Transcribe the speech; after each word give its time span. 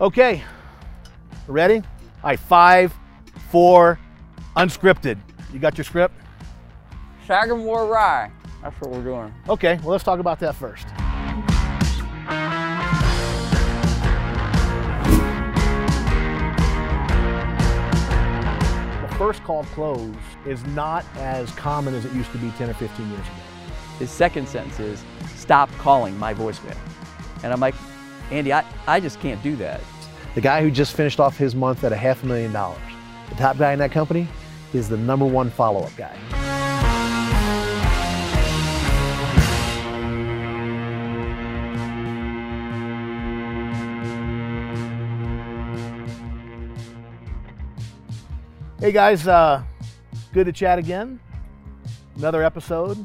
Okay, 0.00 0.44
ready? 1.48 1.78
All 1.78 1.82
right, 2.22 2.38
five, 2.38 2.94
four, 3.50 3.98
unscripted. 4.56 5.18
You 5.52 5.58
got 5.58 5.76
your 5.76 5.84
script? 5.84 6.14
Sagamore 7.26 7.88
Rye. 7.88 8.30
That's 8.62 8.80
what 8.80 8.90
we're 8.90 9.02
doing. 9.02 9.34
Okay, 9.48 9.80
well, 9.82 9.88
let's 9.88 10.04
talk 10.04 10.20
about 10.20 10.38
that 10.38 10.54
first. 10.54 10.86
The 19.02 19.16
first 19.18 19.42
call 19.42 19.64
close 19.64 20.14
is 20.46 20.64
not 20.66 21.04
as 21.16 21.50
common 21.56 21.92
as 21.96 22.04
it 22.04 22.12
used 22.12 22.30
to 22.30 22.38
be 22.38 22.52
10 22.52 22.70
or 22.70 22.74
15 22.74 23.08
years 23.08 23.18
ago. 23.18 23.30
His 23.98 24.10
second 24.12 24.46
sentence 24.46 24.78
is, 24.78 25.02
stop 25.34 25.68
calling 25.78 26.16
my 26.20 26.32
voicemail. 26.32 26.76
And 27.42 27.52
I'm 27.52 27.58
like, 27.58 27.74
Andy, 28.30 28.52
I, 28.52 28.64
I 28.86 29.00
just 29.00 29.20
can't 29.20 29.42
do 29.42 29.56
that. 29.56 29.80
The 30.34 30.40
guy 30.40 30.62
who 30.62 30.70
just 30.70 30.94
finished 30.94 31.18
off 31.18 31.36
his 31.36 31.54
month 31.54 31.82
at 31.84 31.92
a 31.92 31.96
half 31.96 32.22
a 32.22 32.26
million 32.26 32.52
dollars, 32.52 32.78
the 33.30 33.34
top 33.36 33.56
guy 33.56 33.72
in 33.72 33.78
that 33.78 33.90
company, 33.90 34.28
is 34.74 34.88
the 34.88 34.96
number 34.96 35.24
one 35.24 35.50
follow 35.50 35.80
up 35.80 35.96
guy. 35.96 36.16
Hey 48.78 48.92
guys, 48.92 49.26
uh, 49.26 49.62
good 50.32 50.46
to 50.46 50.52
chat 50.52 50.78
again. 50.78 51.18
Another 52.16 52.44
episode, 52.44 53.04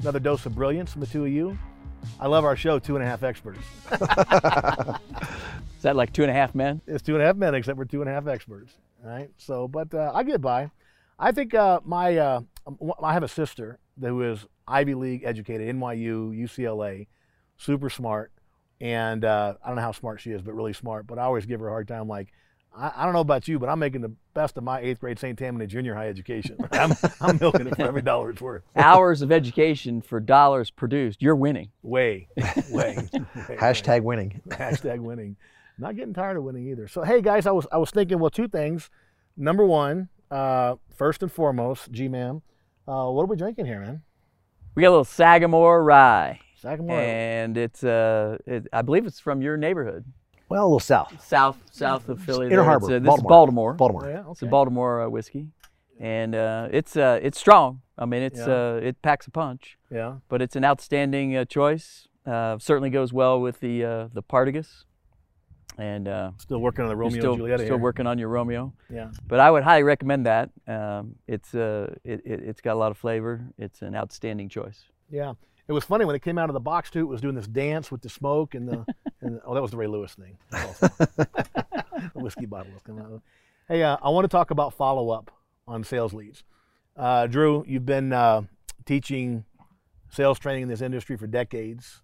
another 0.00 0.18
dose 0.18 0.46
of 0.46 0.54
brilliance 0.54 0.92
from 0.92 1.00
the 1.00 1.06
two 1.06 1.24
of 1.26 1.30
you. 1.30 1.56
I 2.20 2.26
love 2.26 2.44
our 2.44 2.54
show, 2.54 2.78
Two 2.78 2.96
and 2.96 3.04
a 3.04 3.08
Half 3.08 3.22
Experts. 3.22 3.60
Is 3.92 5.82
that 5.82 5.96
like 5.96 6.12
two 6.12 6.20
and 6.20 6.30
a 6.30 6.34
half 6.34 6.54
men? 6.54 6.82
It's 6.86 7.02
two 7.02 7.14
and 7.14 7.22
a 7.22 7.26
half 7.26 7.36
men, 7.36 7.54
except 7.54 7.78
we're 7.78 7.86
two 7.86 8.02
and 8.02 8.10
a 8.10 8.12
half 8.12 8.26
experts. 8.26 8.74
All 9.02 9.10
right. 9.10 9.30
So, 9.38 9.66
but 9.66 9.94
uh, 9.94 10.12
I 10.14 10.22
get 10.22 10.42
by. 10.42 10.70
I 11.18 11.32
think 11.32 11.54
uh, 11.54 11.80
my 11.82 12.18
uh, 12.18 12.42
I 13.02 13.14
have 13.14 13.22
a 13.22 13.28
sister 13.28 13.78
who 13.98 14.22
is 14.22 14.46
Ivy 14.68 14.94
League 14.94 15.22
educated, 15.24 15.74
NYU, 15.74 16.38
UCLA, 16.38 17.06
super 17.56 17.88
smart, 17.88 18.32
and 18.82 19.24
uh, 19.24 19.54
I 19.64 19.68
don't 19.68 19.76
know 19.76 19.82
how 19.82 19.92
smart 19.92 20.20
she 20.20 20.32
is, 20.32 20.42
but 20.42 20.52
really 20.52 20.74
smart. 20.74 21.06
But 21.06 21.18
I 21.18 21.22
always 21.22 21.46
give 21.46 21.60
her 21.60 21.68
a 21.68 21.70
hard 21.70 21.88
time, 21.88 22.06
like. 22.06 22.28
I, 22.76 22.92
I 22.96 23.04
don't 23.04 23.12
know 23.12 23.20
about 23.20 23.48
you, 23.48 23.58
but 23.58 23.68
I'm 23.68 23.78
making 23.78 24.00
the 24.00 24.12
best 24.34 24.56
of 24.56 24.64
my 24.64 24.80
eighth 24.80 25.00
grade 25.00 25.18
St. 25.18 25.38
Tammany 25.38 25.66
junior 25.66 25.94
high 25.94 26.08
education. 26.08 26.56
I'm, 26.72 26.92
I'm 27.20 27.38
milking 27.40 27.66
it 27.66 27.76
for 27.76 27.82
every 27.82 28.02
dollar 28.02 28.30
it's 28.30 28.40
worth. 28.40 28.62
Hours 28.76 29.22
of 29.22 29.32
education 29.32 30.00
for 30.00 30.20
dollars 30.20 30.70
produced. 30.70 31.22
You're 31.22 31.36
winning. 31.36 31.70
Way, 31.82 32.28
way. 32.36 32.54
way 32.70 33.56
Hashtag 33.56 34.02
winning. 34.02 34.40
Hashtag 34.48 35.00
winning. 35.00 35.36
Not 35.78 35.96
getting 35.96 36.14
tired 36.14 36.36
of 36.36 36.44
winning 36.44 36.68
either. 36.68 36.88
So 36.88 37.02
hey 37.02 37.22
guys, 37.22 37.46
I 37.46 37.52
was 37.52 37.66
I 37.72 37.78
was 37.78 37.90
thinking 37.90 38.18
well 38.18 38.30
two 38.30 38.48
things. 38.48 38.90
Number 39.36 39.64
one, 39.64 40.08
uh, 40.30 40.76
first 40.94 41.22
and 41.22 41.32
foremost, 41.32 41.90
G 41.90 42.08
man, 42.08 42.42
uh, 42.86 43.08
what 43.08 43.22
are 43.22 43.26
we 43.26 43.36
drinking 43.36 43.66
here, 43.66 43.80
man? 43.80 44.02
We 44.74 44.82
got 44.82 44.88
a 44.88 44.90
little 44.90 45.04
Sagamore 45.04 45.82
Rye. 45.82 46.40
Sagamore. 46.56 47.00
And 47.00 47.56
it's, 47.56 47.82
uh, 47.82 48.38
it, 48.46 48.66
I 48.72 48.82
believe 48.82 49.06
it's 49.06 49.18
from 49.18 49.42
your 49.42 49.56
neighborhood. 49.56 50.04
Well, 50.50 50.64
a 50.64 50.66
little 50.66 50.80
south. 50.80 51.24
South, 51.24 51.56
south 51.70 52.08
of 52.08 52.20
Philly. 52.22 52.46
Inner 52.48 52.56
there. 52.56 52.64
Harbor, 52.64 52.86
It's, 52.86 52.92
uh, 52.92 52.98
this 52.98 53.06
Baltimore. 53.22 53.22
is 53.22 53.28
Baltimore. 53.28 53.74
Baltimore. 53.74 54.06
Oh, 54.06 54.08
yeah, 54.26 54.30
It's 54.32 54.42
a. 54.42 54.46
Baltimore 54.46 55.02
uh, 55.02 55.08
whiskey. 55.08 55.48
And 56.00 56.34
uh, 56.34 56.68
it's, 56.72 56.96
uh, 56.96 57.18
it's 57.22 57.38
strong. 57.38 57.80
I 57.96 58.04
mean, 58.06 58.22
it's, 58.22 58.40
Yeah. 58.40 58.46
uh, 58.74 58.80
it 58.82 59.00
packs 59.02 59.26
a 59.26 59.30
punch. 59.30 59.78
Yeah. 59.90 60.16
but 60.28 60.42
it's 60.42 60.56
an 60.56 60.64
outstanding 60.64 61.36
uh, 61.36 61.44
choice. 61.44 62.08
Uh, 62.26 62.58
certainly 62.58 62.90
goes 62.90 63.12
well 63.12 63.40
with 63.40 63.60
the 63.60 63.82
uh, 63.84 64.08
the 64.12 64.22
Partagas, 64.22 64.84
and 65.78 66.06
uh, 66.06 66.30
Still 66.38 66.58
working 66.60 66.82
on 66.84 66.88
the 66.90 66.96
Romeo 66.96 67.18
still 67.20 67.32
and 67.32 67.38
Juliet. 67.40 67.58
still 67.60 67.68
here. 67.76 67.78
working 67.78 68.06
on 68.06 68.18
your 68.18 68.28
Romeo. 68.28 68.72
Yeah. 68.90 69.10
But 69.26 69.40
I 69.40 69.50
would 69.50 69.62
highly 69.64 69.82
recommend 69.84 70.26
that. 70.26 70.50
Um, 70.68 71.16
it's 71.26 71.54
uh, 71.54 71.94
it, 72.04 72.20
it, 72.24 72.40
it's 72.40 72.60
got 72.60 72.74
a 72.74 72.78
lot 72.78 72.90
of 72.90 72.98
flavor. 72.98 73.46
It's 73.58 73.80
an 73.82 73.94
outstanding 73.96 74.48
choice. 74.50 74.84
Yeah. 75.10 75.32
It 75.70 75.72
was 75.72 75.84
funny 75.84 76.04
when 76.04 76.16
it 76.16 76.22
came 76.22 76.36
out 76.36 76.50
of 76.50 76.54
the 76.54 76.58
box 76.58 76.90
too. 76.90 76.98
It 76.98 77.04
was 77.04 77.20
doing 77.20 77.36
this 77.36 77.46
dance 77.46 77.92
with 77.92 78.02
the 78.02 78.08
smoke 78.08 78.56
and 78.56 78.68
the, 78.68 78.84
and 79.20 79.40
oh, 79.44 79.54
that 79.54 79.62
was 79.62 79.70
the 79.70 79.76
Ray 79.76 79.86
Lewis 79.86 80.12
thing. 80.14 80.36
Also. 80.52 80.88
the 80.98 82.10
whiskey 82.14 82.46
bottle 82.46 82.72
was 82.72 82.82
coming 82.82 83.04
out. 83.04 83.22
Hey, 83.68 83.84
uh, 83.84 83.96
I 84.02 84.08
want 84.08 84.24
to 84.24 84.28
talk 84.28 84.50
about 84.50 84.74
follow 84.74 85.10
up 85.10 85.30
on 85.68 85.84
sales 85.84 86.12
leads. 86.12 86.42
Uh, 86.96 87.28
Drew, 87.28 87.64
you've 87.68 87.86
been 87.86 88.12
uh, 88.12 88.42
teaching 88.84 89.44
sales 90.10 90.40
training 90.40 90.64
in 90.64 90.68
this 90.68 90.80
industry 90.80 91.16
for 91.16 91.28
decades. 91.28 92.02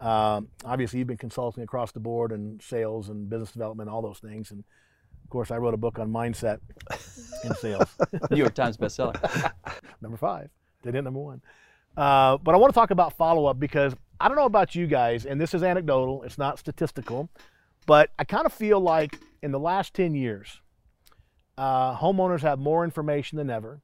Um, 0.00 0.48
obviously, 0.64 0.98
you've 0.98 1.06
been 1.06 1.18
consulting 1.18 1.62
across 1.62 1.92
the 1.92 2.00
board 2.00 2.32
in 2.32 2.58
sales 2.60 3.10
and 3.10 3.30
business 3.30 3.52
development, 3.52 3.90
all 3.90 4.02
those 4.02 4.18
things. 4.18 4.50
And 4.50 4.64
of 5.22 5.30
course, 5.30 5.52
I 5.52 5.58
wrote 5.58 5.74
a 5.74 5.76
book 5.76 6.00
on 6.00 6.10
mindset 6.10 6.58
in 7.44 7.54
sales. 7.54 7.96
New 8.32 8.38
York 8.38 8.54
Times 8.56 8.76
bestseller. 8.76 9.52
number 10.02 10.16
five. 10.16 10.50
They 10.82 10.90
did 10.90 11.04
number 11.04 11.20
one. 11.20 11.42
Uh, 11.96 12.38
but 12.38 12.54
I 12.54 12.58
want 12.58 12.72
to 12.72 12.78
talk 12.78 12.90
about 12.90 13.16
follow 13.16 13.46
up 13.46 13.58
because 13.58 13.94
I 14.20 14.28
don't 14.28 14.36
know 14.36 14.44
about 14.44 14.74
you 14.74 14.86
guys, 14.86 15.26
and 15.26 15.40
this 15.40 15.54
is 15.54 15.62
anecdotal, 15.62 16.22
it's 16.22 16.38
not 16.38 16.58
statistical, 16.58 17.28
but 17.86 18.10
I 18.18 18.24
kind 18.24 18.46
of 18.46 18.52
feel 18.52 18.80
like 18.80 19.18
in 19.42 19.52
the 19.52 19.58
last 19.58 19.94
10 19.94 20.14
years, 20.14 20.60
uh, 21.56 21.96
homeowners 21.96 22.40
have 22.42 22.58
more 22.58 22.84
information 22.84 23.38
than 23.38 23.50
ever 23.50 23.80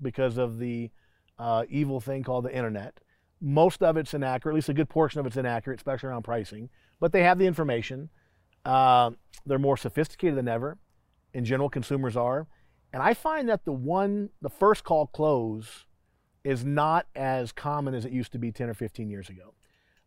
because 0.00 0.38
of 0.38 0.58
the 0.58 0.90
uh, 1.38 1.64
evil 1.68 2.00
thing 2.00 2.22
called 2.22 2.44
the 2.44 2.54
internet. 2.54 3.00
Most 3.40 3.82
of 3.82 3.96
it's 3.96 4.14
inaccurate, 4.14 4.52
at 4.52 4.56
least 4.56 4.68
a 4.68 4.74
good 4.74 4.88
portion 4.88 5.20
of 5.20 5.26
it's 5.26 5.36
inaccurate, 5.36 5.78
especially 5.78 6.08
around 6.08 6.22
pricing, 6.22 6.68
but 7.00 7.12
they 7.12 7.22
have 7.22 7.38
the 7.38 7.46
information. 7.46 8.10
Uh, 8.64 9.12
they're 9.46 9.58
more 9.58 9.76
sophisticated 9.76 10.36
than 10.36 10.48
ever. 10.48 10.78
In 11.34 11.44
general, 11.44 11.68
consumers 11.68 12.16
are. 12.16 12.46
And 12.92 13.02
I 13.02 13.14
find 13.14 13.48
that 13.48 13.64
the 13.64 13.72
one, 13.72 14.30
the 14.40 14.50
first 14.50 14.82
call 14.82 15.06
close 15.06 15.86
is 16.44 16.64
not 16.64 17.06
as 17.14 17.52
common 17.52 17.94
as 17.94 18.04
it 18.04 18.12
used 18.12 18.32
to 18.32 18.38
be 18.38 18.52
10 18.52 18.68
or 18.68 18.74
15 18.74 19.10
years 19.10 19.28
ago. 19.28 19.54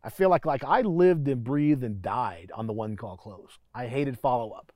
I 0.04 0.10
feel 0.10 0.28
like 0.30 0.44
like 0.44 0.64
I 0.64 0.80
lived 0.80 1.28
and 1.28 1.44
breathed 1.44 1.84
and 1.84 2.02
died 2.02 2.50
on 2.54 2.66
the 2.66 2.72
one 2.72 2.96
call 2.96 3.16
close. 3.16 3.58
I 3.74 3.86
hated 3.86 4.18
follow 4.18 4.50
up. 4.50 4.72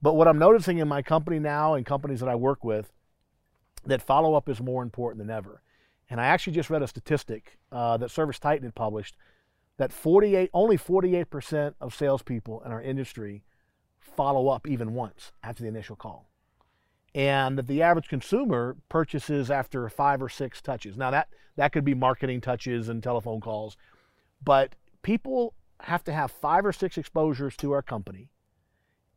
But 0.00 0.14
what 0.14 0.28
I'm 0.28 0.38
noticing 0.38 0.78
in 0.78 0.88
my 0.88 1.02
company 1.02 1.38
now 1.38 1.74
and 1.74 1.84
companies 1.84 2.20
that 2.20 2.28
I 2.28 2.34
work 2.34 2.64
with, 2.64 2.90
that 3.84 4.00
follow 4.00 4.34
up 4.34 4.48
is 4.48 4.60
more 4.60 4.82
important 4.82 5.18
than 5.18 5.34
ever. 5.34 5.62
And 6.08 6.20
I 6.20 6.26
actually 6.26 6.54
just 6.54 6.70
read 6.70 6.82
a 6.82 6.88
statistic 6.88 7.58
uh, 7.70 7.98
that 7.98 8.10
Service 8.10 8.38
Titan 8.38 8.64
had 8.64 8.74
published 8.74 9.16
that 9.76 9.92
48, 9.92 10.50
only 10.54 10.78
48% 10.78 11.74
of 11.80 11.94
salespeople 11.94 12.62
in 12.64 12.72
our 12.72 12.82
industry 12.82 13.44
follow 14.00 14.48
up 14.48 14.66
even 14.66 14.94
once 14.94 15.32
after 15.42 15.62
the 15.62 15.68
initial 15.68 15.96
call 15.96 16.29
and 17.14 17.58
that 17.58 17.66
the 17.66 17.82
average 17.82 18.08
consumer 18.08 18.76
purchases 18.88 19.50
after 19.50 19.88
five 19.88 20.22
or 20.22 20.28
six 20.28 20.62
touches. 20.62 20.96
Now 20.96 21.10
that 21.10 21.28
that 21.56 21.72
could 21.72 21.84
be 21.84 21.94
marketing 21.94 22.40
touches 22.40 22.88
and 22.88 23.02
telephone 23.02 23.40
calls, 23.40 23.76
but 24.42 24.76
people 25.02 25.54
have 25.80 26.04
to 26.04 26.12
have 26.12 26.30
five 26.30 26.64
or 26.64 26.72
six 26.72 26.96
exposures 26.96 27.56
to 27.56 27.72
our 27.72 27.82
company, 27.82 28.28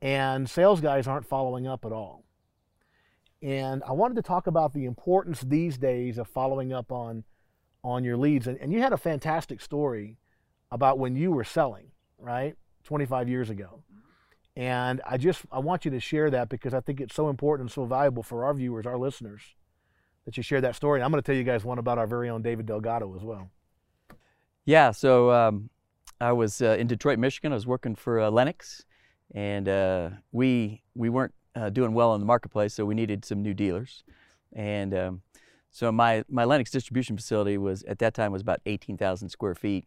and 0.02 0.50
sales 0.50 0.82
guys 0.82 1.08
aren't 1.08 1.28
following 1.28 1.68
up 1.68 1.86
at 1.86 1.92
all. 1.92 2.24
And 3.42 3.84
I 3.84 3.92
wanted 3.92 4.16
to 4.16 4.22
talk 4.22 4.48
about 4.48 4.74
the 4.74 4.86
importance 4.86 5.42
these 5.42 5.78
days 5.78 6.18
of 6.18 6.28
following 6.28 6.72
up 6.72 6.92
on 6.92 7.26
on 7.84 8.04
your 8.04 8.18
leads. 8.18 8.48
And, 8.48 8.58
and 8.60 8.72
you 8.72 8.82
had 8.82 8.94
a 8.94 8.98
fantastic 8.98 9.60
story 9.60 10.18
about 10.72 10.98
when 10.98 11.16
you 11.16 11.32
were 11.32 11.44
selling, 11.44 11.92
right? 12.18 12.56
25 12.86 13.30
years 13.30 13.50
ago. 13.50 13.84
And 14.56 15.02
I 15.08 15.18
just 15.18 15.42
I 15.52 15.60
want 15.60 15.86
you 15.86 15.92
to 15.92 16.00
share 16.00 16.30
that 16.30 16.50
because 16.50 16.74
I 16.74 16.80
think 16.80 17.02
it's 17.02 17.16
so 17.16 17.30
important 17.30 17.70
and 17.70 17.74
so 17.74 17.86
valuable 17.86 18.22
for 18.22 18.46
our 18.46 18.54
viewers, 18.54 18.86
our 18.86 18.98
listeners, 18.98 19.42
that 20.26 20.38
you 20.38 20.44
share 20.44 20.62
that 20.62 20.76
story. 20.76 21.00
And 21.00 21.06
I'm 21.06 21.12
going 21.12 21.22
to 21.22 21.26
tell 21.26 21.36
you 21.36 21.44
guys 21.44 21.64
one 21.64 21.80
about 21.80 21.98
our 21.98 22.08
very 22.08 22.30
own 22.30 22.42
David 22.42 22.66
Delgado 22.66 23.16
as 23.16 23.24
well. 23.24 23.50
Yeah, 24.66 24.92
so 24.92 25.32
um, 25.32 25.70
I 26.22 26.32
was 26.32 26.62
uh, 26.62 26.78
in 26.80 26.88
Detroit, 26.88 27.20
Michigan. 27.20 27.52
I 27.52 27.56
was 27.56 27.68
working 27.68 27.96
for 27.96 28.20
uh, 28.20 28.30
Lennox, 28.30 28.86
and 29.34 29.68
uh, 29.68 30.10
we 30.32 30.84
we 30.96 31.10
weren't 31.10 31.34
uh, 31.56 31.70
doing 31.70 31.94
well 31.94 32.14
in 32.14 32.22
the 32.22 32.26
marketplace, 32.26 32.74
so 32.74 32.86
we 32.86 32.96
needed 32.96 33.26
some 33.26 33.42
new 33.42 33.54
dealers. 33.54 34.04
And 34.54 34.94
um, 34.94 35.22
so 35.72 35.92
my 35.92 36.24
my 36.30 36.46
Lennox 36.46 36.70
distribution 36.72 37.18
facility 37.18 37.58
was 37.58 37.84
at 37.84 38.00
that 38.00 38.14
time 38.14 38.32
was 38.32 38.42
about 38.42 38.62
18,000 38.66 39.30
square 39.30 39.56
feet, 39.56 39.86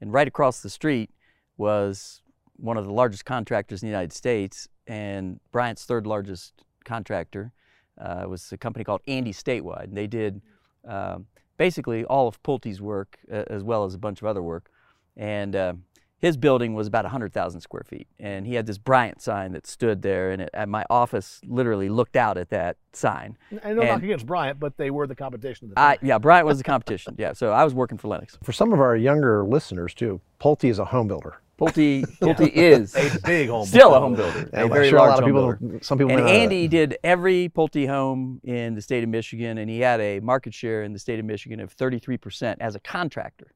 and 0.00 0.12
right 0.12 0.26
across 0.26 0.60
the 0.60 0.70
street 0.70 1.10
was 1.56 2.22
one 2.56 2.76
of 2.76 2.84
the 2.84 2.92
largest 2.92 3.24
contractors 3.24 3.82
in 3.82 3.88
the 3.88 3.90
United 3.90 4.12
States, 4.12 4.68
and 4.86 5.40
Bryant's 5.52 5.84
third 5.84 6.06
largest 6.06 6.52
contractor 6.84 7.52
uh, 8.00 8.24
was 8.28 8.50
a 8.52 8.56
company 8.56 8.84
called 8.84 9.00
Andy 9.06 9.32
Statewide. 9.32 9.84
And 9.84 9.96
they 9.96 10.06
did 10.06 10.40
um, 10.86 11.26
basically 11.56 12.04
all 12.04 12.28
of 12.28 12.42
Pulte's 12.42 12.80
work 12.80 13.18
uh, 13.32 13.44
as 13.48 13.62
well 13.62 13.84
as 13.84 13.94
a 13.94 13.98
bunch 13.98 14.20
of 14.20 14.26
other 14.26 14.42
work. 14.42 14.70
And 15.16 15.56
uh, 15.56 15.74
his 16.18 16.36
building 16.36 16.74
was 16.74 16.86
about 16.86 17.04
100,000 17.04 17.60
square 17.60 17.84
feet. 17.86 18.06
And 18.18 18.46
he 18.46 18.54
had 18.54 18.66
this 18.66 18.78
Bryant 18.78 19.20
sign 19.20 19.52
that 19.52 19.66
stood 19.66 20.02
there, 20.02 20.30
and, 20.30 20.42
it, 20.42 20.50
and 20.54 20.70
my 20.70 20.84
office 20.88 21.40
literally 21.46 21.88
looked 21.88 22.16
out 22.16 22.38
at 22.38 22.50
that 22.50 22.76
sign. 22.92 23.36
I 23.64 23.72
know 23.72 23.82
And- 23.82 23.90
knock 23.90 24.02
against 24.02 24.26
Bryant, 24.26 24.60
but 24.60 24.76
they 24.76 24.90
were 24.90 25.06
the 25.06 25.16
competition. 25.16 25.70
The 25.70 25.78
I, 25.78 25.98
yeah, 26.02 26.18
Bryant 26.18 26.46
was 26.46 26.58
the 26.58 26.64
competition. 26.64 27.16
Yeah, 27.18 27.32
so 27.32 27.52
I 27.52 27.64
was 27.64 27.74
working 27.74 27.98
for 27.98 28.08
Lennox. 28.08 28.38
For 28.42 28.52
some 28.52 28.72
of 28.72 28.80
our 28.80 28.96
younger 28.96 29.44
listeners 29.44 29.94
too, 29.94 30.20
Pulte 30.40 30.68
is 30.68 30.78
a 30.78 30.84
home 30.86 31.08
builder. 31.08 31.40
Pulte 31.58 32.02
Pulte 32.20 32.48
is 32.48 32.94
A 32.94 33.18
big 33.24 33.48
home 33.48 33.66
still 33.66 33.94
a 33.94 34.00
home 34.00 34.14
builder. 34.14 34.48
Yeah, 34.52 34.60
a 34.60 34.64
I'm 34.64 34.70
very 34.70 34.88
sure 34.88 34.98
a 34.98 35.00
large 35.00 35.10
lot 35.10 35.18
of 35.20 35.24
home 35.24 35.58
builder. 35.58 35.78
some 35.82 35.98
people 35.98 36.12
And 36.12 36.24
may 36.24 36.32
not 36.32 36.42
Andy 36.42 36.68
did 36.68 36.98
every 37.02 37.48
Pulte 37.48 37.88
home 37.88 38.40
in 38.44 38.74
the 38.74 38.82
state 38.82 39.02
of 39.02 39.08
Michigan, 39.08 39.58
and 39.58 39.70
he 39.70 39.80
had 39.80 40.00
a 40.00 40.20
market 40.20 40.52
share 40.52 40.82
in 40.82 40.92
the 40.92 40.98
state 40.98 41.18
of 41.18 41.24
Michigan 41.24 41.60
of 41.60 41.74
33% 41.74 42.56
as 42.60 42.74
a 42.74 42.80
contractor. 42.80 43.52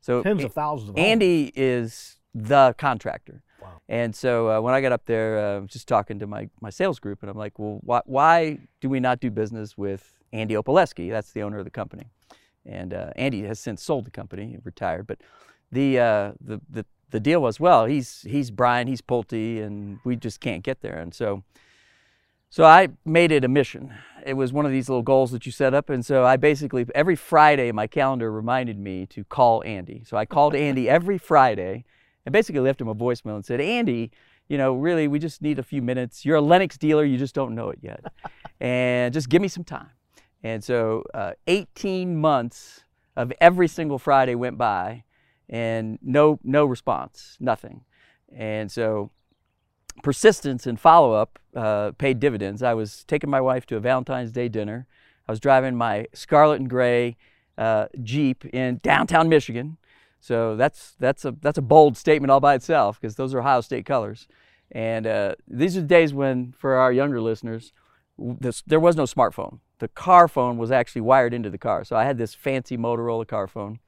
So 0.00 0.22
Tens 0.22 0.42
A- 0.42 0.46
of 0.46 0.52
thousands 0.52 0.90
of 0.90 0.96
homes. 0.96 1.06
Andy 1.06 1.52
is 1.56 2.18
the 2.34 2.74
contractor. 2.76 3.42
Wow. 3.62 3.80
And 3.88 4.14
so 4.14 4.50
uh, 4.50 4.60
when 4.60 4.74
I 4.74 4.80
got 4.80 4.92
up 4.92 5.06
there, 5.06 5.38
uh, 5.38 5.56
I 5.56 5.58
was 5.60 5.70
just 5.70 5.86
talking 5.88 6.18
to 6.18 6.26
my, 6.26 6.50
my 6.60 6.70
sales 6.70 6.98
group, 6.98 7.22
and 7.22 7.30
I'm 7.30 7.38
like, 7.38 7.58
well, 7.58 7.78
why, 7.82 8.00
why 8.06 8.58
do 8.80 8.88
we 8.88 8.98
not 9.00 9.20
do 9.20 9.30
business 9.30 9.78
with 9.78 10.12
Andy 10.32 10.54
Opoleski? 10.54 11.10
That's 11.10 11.32
the 11.32 11.42
owner 11.42 11.58
of 11.58 11.64
the 11.64 11.70
company. 11.70 12.06
And 12.66 12.92
uh, 12.92 13.10
Andy 13.16 13.42
has 13.44 13.60
since 13.60 13.82
sold 13.82 14.04
the 14.04 14.10
company, 14.10 14.58
retired. 14.64 15.06
But 15.06 15.18
the, 15.70 15.98
uh, 15.98 16.32
the, 16.40 16.60
the, 16.68 16.84
the 17.12 17.20
deal 17.20 17.40
was, 17.40 17.60
well, 17.60 17.84
he's, 17.86 18.22
he's 18.22 18.50
Bryant, 18.50 18.88
he's 18.88 19.00
Pulte, 19.00 19.62
and 19.62 20.00
we 20.04 20.16
just 20.16 20.40
can't 20.40 20.62
get 20.62 20.80
there. 20.80 20.98
And 20.98 21.14
so, 21.14 21.44
so 22.50 22.64
I 22.64 22.88
made 23.04 23.32
it 23.32 23.44
a 23.44 23.48
mission. 23.48 23.94
It 24.26 24.34
was 24.34 24.52
one 24.52 24.66
of 24.66 24.72
these 24.72 24.88
little 24.88 25.02
goals 25.02 25.30
that 25.30 25.46
you 25.46 25.52
set 25.52 25.74
up. 25.74 25.88
And 25.88 26.04
so 26.04 26.24
I 26.24 26.36
basically, 26.36 26.86
every 26.94 27.16
Friday, 27.16 27.70
my 27.72 27.86
calendar 27.86 28.30
reminded 28.32 28.78
me 28.78 29.06
to 29.06 29.24
call 29.24 29.62
Andy. 29.64 30.02
So 30.04 30.16
I 30.16 30.26
called 30.26 30.54
Andy 30.68 30.88
every 30.88 31.18
Friday 31.18 31.84
and 32.26 32.32
basically 32.32 32.60
left 32.60 32.80
him 32.80 32.88
a 32.88 32.94
voicemail 32.94 33.36
and 33.36 33.44
said, 33.44 33.60
Andy, 33.60 34.10
you 34.48 34.58
know, 34.58 34.74
really, 34.74 35.08
we 35.08 35.18
just 35.18 35.40
need 35.40 35.58
a 35.58 35.62
few 35.62 35.80
minutes. 35.80 36.24
You're 36.24 36.36
a 36.36 36.42
Lennox 36.42 36.76
dealer, 36.76 37.04
you 37.04 37.16
just 37.16 37.34
don't 37.34 37.54
know 37.54 37.70
it 37.70 37.78
yet. 37.80 38.04
and 38.60 39.14
just 39.14 39.28
give 39.28 39.40
me 39.40 39.48
some 39.48 39.64
time. 39.64 39.90
And 40.42 40.62
so 40.62 41.04
uh, 41.14 41.32
18 41.46 42.16
months 42.16 42.84
of 43.16 43.32
every 43.40 43.68
single 43.68 43.98
Friday 43.98 44.34
went 44.34 44.58
by 44.58 45.04
and 45.52 45.98
no, 46.02 46.40
no 46.42 46.64
response, 46.64 47.36
nothing. 47.38 47.82
And 48.34 48.72
so 48.72 49.10
persistence 50.02 50.66
and 50.66 50.80
follow 50.80 51.12
up 51.12 51.38
uh, 51.54 51.92
paid 51.98 52.18
dividends. 52.18 52.62
I 52.62 52.72
was 52.72 53.04
taking 53.04 53.28
my 53.28 53.40
wife 53.40 53.66
to 53.66 53.76
a 53.76 53.80
Valentine's 53.80 54.32
Day 54.32 54.48
dinner. 54.48 54.86
I 55.28 55.32
was 55.32 55.38
driving 55.38 55.76
my 55.76 56.06
scarlet 56.14 56.58
and 56.60 56.70
gray 56.70 57.18
uh, 57.58 57.86
Jeep 58.02 58.46
in 58.46 58.80
downtown 58.82 59.28
Michigan. 59.28 59.76
So 60.20 60.56
that's, 60.56 60.94
that's, 60.98 61.26
a, 61.26 61.36
that's 61.42 61.58
a 61.58 61.62
bold 61.62 61.98
statement 61.98 62.30
all 62.30 62.40
by 62.40 62.54
itself 62.54 62.98
because 62.98 63.16
those 63.16 63.34
are 63.34 63.40
Ohio 63.40 63.60
State 63.60 63.84
colors. 63.84 64.28
And 64.70 65.06
uh, 65.06 65.34
these 65.46 65.76
are 65.76 65.82
the 65.82 65.86
days 65.86 66.14
when, 66.14 66.54
for 66.56 66.76
our 66.76 66.92
younger 66.92 67.20
listeners, 67.20 67.74
this, 68.16 68.62
there 68.66 68.80
was 68.80 68.96
no 68.96 69.02
smartphone. 69.02 69.58
The 69.80 69.88
car 69.88 70.28
phone 70.28 70.56
was 70.56 70.70
actually 70.70 71.02
wired 71.02 71.34
into 71.34 71.50
the 71.50 71.58
car. 71.58 71.84
So 71.84 71.94
I 71.94 72.04
had 72.04 72.16
this 72.16 72.34
fancy 72.34 72.78
Motorola 72.78 73.26
car 73.28 73.46
phone, 73.46 73.80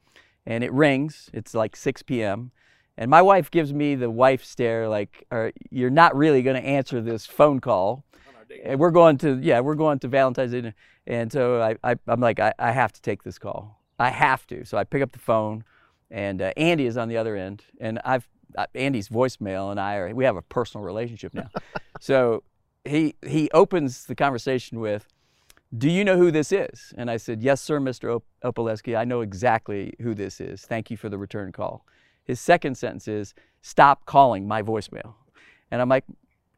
and 0.46 0.64
it 0.64 0.72
rings. 0.72 1.30
It's 1.32 1.54
like 1.54 1.76
6 1.76 2.02
p.m. 2.02 2.50
And 2.96 3.10
my 3.10 3.22
wife 3.22 3.50
gives 3.50 3.72
me 3.72 3.94
the 3.96 4.10
wife 4.10 4.44
stare, 4.44 4.88
like, 4.88 5.26
"You're 5.70 5.90
not 5.90 6.14
really 6.14 6.42
going 6.42 6.60
to 6.60 6.66
answer 6.66 7.00
this 7.00 7.26
phone 7.26 7.60
call." 7.60 8.04
And 8.62 8.78
we're 8.78 8.92
going 8.92 9.18
to, 9.18 9.38
yeah, 9.42 9.60
we're 9.60 9.74
going 9.74 9.98
to 10.00 10.08
Valentine's 10.08 10.52
Day, 10.52 10.72
and 11.06 11.32
so 11.32 11.60
I, 11.60 11.76
I, 11.82 11.96
I'm 12.06 12.20
like, 12.20 12.38
I, 12.38 12.52
I 12.58 12.70
have 12.70 12.92
to 12.92 13.02
take 13.02 13.24
this 13.24 13.38
call. 13.38 13.80
I 13.98 14.10
have 14.10 14.46
to. 14.48 14.64
So 14.64 14.78
I 14.78 14.84
pick 14.84 15.02
up 15.02 15.10
the 15.10 15.18
phone, 15.18 15.64
and 16.10 16.40
uh, 16.40 16.52
Andy 16.56 16.86
is 16.86 16.96
on 16.96 17.08
the 17.08 17.16
other 17.16 17.36
end, 17.36 17.64
and 17.80 18.00
I've 18.04 18.28
uh, 18.56 18.66
Andy's 18.74 19.08
voicemail 19.08 19.70
and 19.70 19.80
I 19.80 19.96
are 19.96 20.14
we 20.14 20.24
have 20.24 20.36
a 20.36 20.42
personal 20.42 20.84
relationship 20.84 21.34
now. 21.34 21.50
so 22.00 22.42
he 22.84 23.14
he 23.26 23.50
opens 23.52 24.04
the 24.06 24.14
conversation 24.14 24.80
with, 24.80 25.06
"Do 25.76 25.90
you 25.90 26.04
know 26.04 26.16
who 26.16 26.30
this 26.30 26.52
is?" 26.52 26.92
And 26.96 27.10
I 27.10 27.16
said, 27.16 27.42
"Yes, 27.42 27.60
sir, 27.60 27.80
Mr. 27.80 28.16
Op- 28.16 28.24
Opoleski. 28.42 28.96
I 28.96 29.04
know 29.04 29.20
exactly 29.20 29.94
who 30.00 30.14
this 30.14 30.40
is. 30.40 30.62
Thank 30.62 30.90
you 30.90 30.96
for 30.96 31.08
the 31.08 31.18
return 31.18 31.52
call." 31.52 31.84
His 32.24 32.40
second 32.40 32.76
sentence 32.76 33.08
is, 33.08 33.34
"Stop 33.62 34.06
calling 34.06 34.46
my 34.48 34.62
voicemail." 34.62 35.14
And 35.70 35.80
I'm 35.80 35.88
like, 35.88 36.04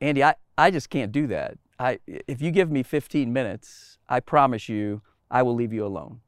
"Andy, 0.00 0.22
I, 0.22 0.34
I 0.58 0.70
just 0.70 0.90
can't 0.90 1.12
do 1.12 1.26
that. 1.28 1.58
I 1.78 1.98
if 2.06 2.40
you 2.40 2.50
give 2.50 2.70
me 2.70 2.82
15 2.82 3.32
minutes, 3.32 3.98
I 4.08 4.20
promise 4.20 4.68
you 4.68 5.02
I 5.30 5.42
will 5.42 5.54
leave 5.54 5.72
you 5.72 5.84
alone." 5.84 6.20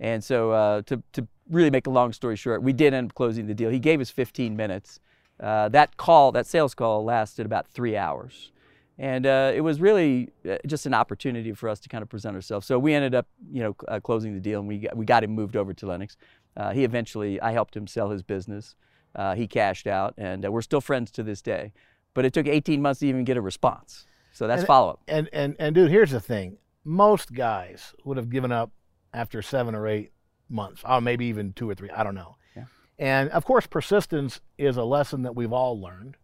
And 0.00 0.22
so 0.22 0.50
uh, 0.52 0.82
to 0.82 1.02
to 1.12 1.26
really 1.48 1.70
make 1.70 1.86
a 1.86 1.90
long 1.90 2.12
story 2.12 2.36
short, 2.36 2.62
we 2.62 2.72
did 2.72 2.94
end 2.94 3.10
up 3.10 3.14
closing 3.14 3.46
the 3.46 3.54
deal. 3.54 3.70
He 3.70 3.78
gave 3.78 4.00
us 4.00 4.10
15 4.10 4.56
minutes. 4.56 5.00
Uh, 5.40 5.68
that 5.70 5.96
call, 5.96 6.32
that 6.32 6.46
sales 6.46 6.74
call, 6.74 7.04
lasted 7.04 7.46
about 7.46 7.66
three 7.66 7.96
hours, 7.96 8.52
and 8.98 9.26
uh, 9.26 9.52
it 9.54 9.60
was 9.62 9.80
really 9.80 10.30
uh, 10.48 10.56
just 10.66 10.86
an 10.86 10.94
opportunity 10.94 11.52
for 11.52 11.68
us 11.68 11.80
to 11.80 11.88
kind 11.88 12.02
of 12.02 12.08
present 12.08 12.34
ourselves. 12.36 12.66
So 12.66 12.78
we 12.78 12.94
ended 12.94 13.14
up, 13.14 13.26
you 13.50 13.62
know, 13.62 13.76
uh, 13.88 14.00
closing 14.00 14.34
the 14.34 14.40
deal, 14.40 14.60
and 14.60 14.68
we 14.68 14.78
got, 14.78 14.96
we 14.96 15.04
got 15.04 15.24
him 15.24 15.30
moved 15.32 15.56
over 15.56 15.72
to 15.74 15.86
Lennox. 15.86 16.16
Uh, 16.56 16.72
he 16.72 16.84
eventually, 16.84 17.40
I 17.40 17.52
helped 17.52 17.76
him 17.76 17.86
sell 17.86 18.10
his 18.10 18.22
business. 18.22 18.76
Uh, 19.14 19.34
he 19.34 19.46
cashed 19.46 19.86
out, 19.86 20.14
and 20.18 20.44
uh, 20.44 20.50
we're 20.52 20.62
still 20.62 20.80
friends 20.80 21.10
to 21.12 21.22
this 21.22 21.42
day. 21.42 21.72
But 22.14 22.24
it 22.24 22.32
took 22.34 22.46
18 22.46 22.80
months 22.82 23.00
to 23.00 23.06
even 23.06 23.24
get 23.24 23.36
a 23.36 23.40
response. 23.40 24.06
So 24.32 24.46
that's 24.46 24.60
And- 24.60 24.66
follow 24.66 24.90
up. 24.90 25.00
And 25.08 25.28
and 25.32 25.56
and 25.58 25.74
dude, 25.74 25.90
here's 25.90 26.10
the 26.10 26.20
thing: 26.20 26.58
most 26.84 27.32
guys 27.34 27.94
would 28.04 28.16
have 28.16 28.30
given 28.30 28.52
up 28.52 28.70
after 29.14 29.42
seven 29.42 29.74
or 29.74 29.86
eight 29.86 30.12
months, 30.48 30.82
or 30.88 31.00
maybe 31.00 31.26
even 31.26 31.52
two 31.52 31.68
or 31.68 31.74
three. 31.74 31.90
I 31.90 32.02
don't 32.04 32.14
know. 32.14 32.36
Yeah. 32.56 32.64
And 32.98 33.30
of 33.30 33.44
course, 33.44 33.66
persistence 33.66 34.40
is 34.58 34.76
a 34.76 34.84
lesson 34.84 35.22
that 35.22 35.34
we've 35.36 35.52
all 35.52 35.78
learned 35.80 36.16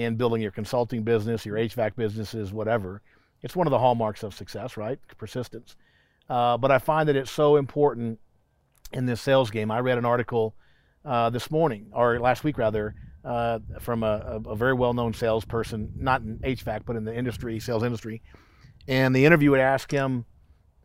in 0.00 0.16
building 0.16 0.40
your 0.40 0.50
consulting 0.50 1.02
business, 1.02 1.44
your 1.44 1.56
HVAC 1.56 1.94
businesses, 1.96 2.52
whatever. 2.52 3.02
It's 3.42 3.54
one 3.54 3.66
of 3.66 3.70
the 3.70 3.78
hallmarks 3.78 4.22
of 4.22 4.34
success, 4.34 4.76
right? 4.76 4.98
Persistence. 5.18 5.76
Uh, 6.28 6.56
but 6.56 6.70
I 6.70 6.78
find 6.78 7.08
that 7.08 7.16
it's 7.16 7.30
so 7.30 7.56
important 7.56 8.18
in 8.92 9.06
this 9.06 9.20
sales 9.20 9.50
game. 9.50 9.70
I 9.70 9.80
read 9.80 9.98
an 9.98 10.04
article 10.04 10.54
uh, 11.04 11.30
this 11.30 11.50
morning, 11.50 11.90
or 11.92 12.18
last 12.18 12.44
week 12.44 12.58
rather, 12.58 12.94
uh, 13.24 13.58
from 13.80 14.02
a, 14.02 14.40
a, 14.46 14.56
very 14.56 14.74
well-known 14.74 15.12
salesperson, 15.12 15.92
not 15.96 16.22
in 16.22 16.38
HVAC, 16.38 16.82
but 16.86 16.96
in 16.96 17.04
the 17.04 17.14
industry, 17.14 17.58
sales 17.60 17.82
industry. 17.82 18.22
And 18.88 19.14
the 19.14 19.24
interview 19.24 19.50
would 19.50 19.60
ask 19.60 19.90
him, 19.90 20.24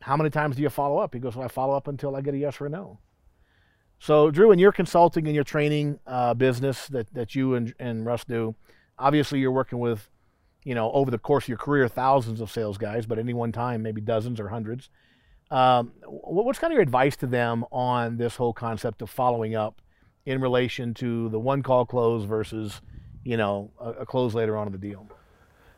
"How 0.02 0.18
many 0.18 0.30
times 0.30 0.56
do 0.56 0.62
you 0.62 0.70
follow 0.70 0.98
up?" 0.98 1.14
He 1.14 1.20
goes, 1.20 1.36
"Well, 1.36 1.46
I 1.46 1.48
follow 1.48 1.76
up 1.76 1.88
until 1.88 2.16
I 2.16 2.22
get 2.22 2.34
a 2.34 2.38
yes 2.38 2.60
or 2.60 2.66
a 2.66 2.70
no." 2.70 3.00
So, 4.00 4.30
Drew, 4.32 4.52
in 4.52 4.60
your 4.60 4.72
consulting 4.72 5.26
and 5.26 5.36
your 5.36 5.44
training 5.44 6.00
uh, 6.06 6.34
business 6.34 6.88
that, 6.88 7.14
that 7.14 7.36
you 7.36 7.56
and, 7.56 7.74
and 7.80 8.06
Russ 8.06 8.26
do, 8.26 8.56
obviously 8.98 9.40
you're 9.40 9.52
working 9.52 9.80
with, 9.80 10.10
you 10.64 10.76
know, 10.76 10.92
over 10.92 11.12
the 11.12 11.18
course 11.18 11.46
of 11.46 11.50
your 11.50 11.58
career, 11.58 11.88
thousands 11.88 12.42
of 12.42 12.52
sales 12.52 12.78
guys, 12.78 13.06
but 13.06 13.20
any 13.20 13.34
one 13.34 13.52
time, 13.52 13.82
maybe 13.82 14.02
dozens 14.02 14.40
or 14.40 14.50
hundreds. 14.50 14.90
Um, 15.52 15.92
what's 16.06 16.60
kind 16.60 16.72
of 16.72 16.76
your 16.76 16.82
advice 16.82 17.16
to 17.18 17.28
them 17.28 17.66
on 17.72 18.18
this 18.18 18.36
whole 18.36 18.54
concept 18.54 19.02
of 19.02 19.10
following 19.10 19.56
up 19.56 19.82
in 20.26 20.42
relation 20.42 20.94
to 20.96 21.30
the 21.30 21.40
one 21.40 21.62
call 21.62 21.86
close 21.86 22.26
versus, 22.26 22.82
you 23.24 23.38
know, 23.38 23.72
a, 23.80 23.90
a 23.92 24.06
close 24.06 24.34
later 24.34 24.58
on 24.58 24.68
in 24.68 24.74
the 24.74 24.80
deal? 24.80 25.08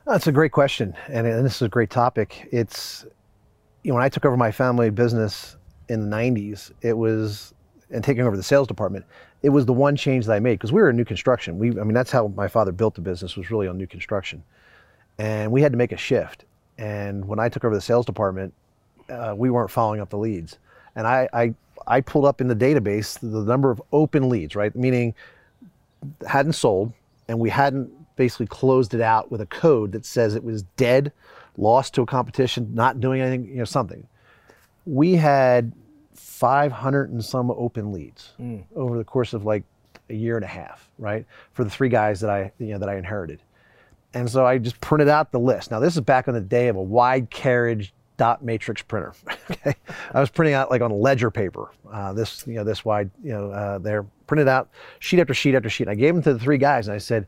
That's 0.05 0.27
a 0.27 0.31
great 0.31 0.53
question, 0.53 0.95
and, 1.09 1.27
and 1.27 1.45
this 1.45 1.57
is 1.57 1.63
a 1.63 1.69
great 1.69 1.89
topic. 1.89 2.47
It's, 2.51 3.06
you 3.83 3.92
know, 3.92 3.95
when 3.95 4.03
I 4.06 4.09
took 4.09 4.23
over 4.23 4.37
my 4.37 4.51
family 4.51 4.89
business 4.89 5.57
in 5.89 6.09
the 6.09 6.15
'90s, 6.15 6.71
it 6.81 6.97
was, 6.97 7.53
and 7.92 8.01
taking 8.01 8.23
over 8.23 8.37
the 8.37 8.44
sales 8.44 8.69
department, 8.69 9.06
it 9.47 9.51
was 9.51 9.66
the 9.66 9.71
one 9.71 9.95
change 9.95 10.25
that 10.25 10.33
I 10.33 10.42
made 10.42 10.56
because 10.56 10.73
we 10.73 10.81
were 10.81 10.89
in 10.89 10.97
new 10.97 11.06
construction. 11.06 11.57
We, 11.57 11.69
I 11.69 11.85
mean, 11.85 11.94
that's 11.94 12.11
how 12.11 12.27
my 12.35 12.49
father 12.49 12.73
built 12.73 12.95
the 12.95 13.01
business 13.01 13.37
was 13.37 13.49
really 13.49 13.66
on 13.69 13.77
new 13.77 13.87
construction, 13.87 14.44
and 15.18 15.54
we 15.54 15.61
had 15.61 15.71
to 15.71 15.77
make 15.77 15.94
a 15.94 15.97
shift. 15.97 16.44
And 16.77 17.23
when 17.23 17.39
I 17.39 17.47
took 17.47 17.63
over 17.63 17.73
the 17.73 17.80
sales 17.80 18.06
department, 18.06 18.54
uh, 19.09 19.35
we 19.37 19.49
weren't 19.49 19.71
following 19.71 20.01
up 20.01 20.09
the 20.09 20.18
leads, 20.18 20.57
and 20.97 21.07
I, 21.07 21.30
I, 21.31 21.54
I 21.87 22.01
pulled 22.01 22.25
up 22.25 22.42
in 22.42 22.49
the 22.49 22.57
database 22.57 23.18
the 23.21 23.45
number 23.45 23.71
of 23.71 23.81
open 23.94 24.27
leads, 24.27 24.54
right? 24.54 24.75
Meaning, 24.75 25.16
hadn't 26.27 26.54
sold, 26.54 26.92
and 27.30 27.39
we 27.39 27.49
hadn't 27.49 27.89
basically 28.18 28.47
closed 28.47 28.94
it 28.94 28.99
out 28.99 29.31
with 29.31 29.39
a 29.39 29.45
code 29.45 29.94
that 29.94 30.06
says 30.06 30.35
it 30.35 30.44
was 30.44 30.63
dead, 30.75 31.13
lost 31.56 31.94
to 31.94 32.01
a 32.01 32.06
competition, 32.06 32.69
not 32.73 32.99
doing 32.99 33.21
anything, 33.21 33.47
you 33.47 33.59
know, 33.59 33.63
something. 33.63 34.06
We 34.85 35.13
had 35.13 35.71
500 36.18 37.12
and 37.12 37.24
some 37.24 37.52
open 37.52 37.92
leads 37.92 38.33
over 38.76 38.97
the 38.97 39.04
course 39.04 39.33
of 39.33 39.45
like 39.45 39.64
a 40.09 40.14
year 40.14 40.36
and 40.36 40.44
a 40.44 40.47
half, 40.47 40.90
right? 40.97 41.26
For 41.54 41.64
the 41.64 41.69
three 41.69 41.90
guys 41.90 42.19
that 42.21 42.30
I, 42.30 42.52
you 42.59 42.68
know, 42.68 42.80
that 42.80 42.90
I 42.90 42.97
inherited. 42.97 43.42
And 44.14 44.30
so 44.30 44.45
I 44.45 44.57
just 44.57 44.80
printed 44.81 45.09
out 45.09 45.31
the 45.31 45.40
list. 45.40 45.71
Now 45.71 45.80
this 45.80 45.95
is 45.95 46.02
back 46.02 46.28
in 46.28 46.33
the 46.33 46.42
day 46.42 46.69
of 46.69 46.76
a 46.76 46.81
wide 46.81 47.30
carriage 47.30 47.94
dot 48.18 48.44
matrix 48.44 48.81
printer. 48.81 49.14
okay, 49.52 49.76
I 50.14 50.19
was 50.19 50.30
printing 50.30 50.56
out 50.56 50.71
like 50.71 50.81
on 50.81 50.92
ledger 50.92 51.30
paper. 51.30 51.69
Uh, 51.92 52.14
this, 52.14 52.45
you 52.47 52.56
know, 52.56 52.64
this 52.64 52.83
wide, 52.83 53.12
you 53.24 53.31
know, 53.31 53.52
uh, 53.52 53.78
there, 53.78 54.06
printed 54.26 54.47
out 54.47 54.69
sheet 55.00 55.19
after 55.19 55.33
sheet 55.33 55.56
after 55.56 55.69
sheet. 55.69 55.88
I 55.88 55.95
gave 55.95 56.14
them 56.14 56.24
to 56.24 56.33
the 56.33 56.40
three 56.40 56.57
guys 56.57 56.88
and 56.88 56.95
I 56.95 56.97
said, 56.97 57.28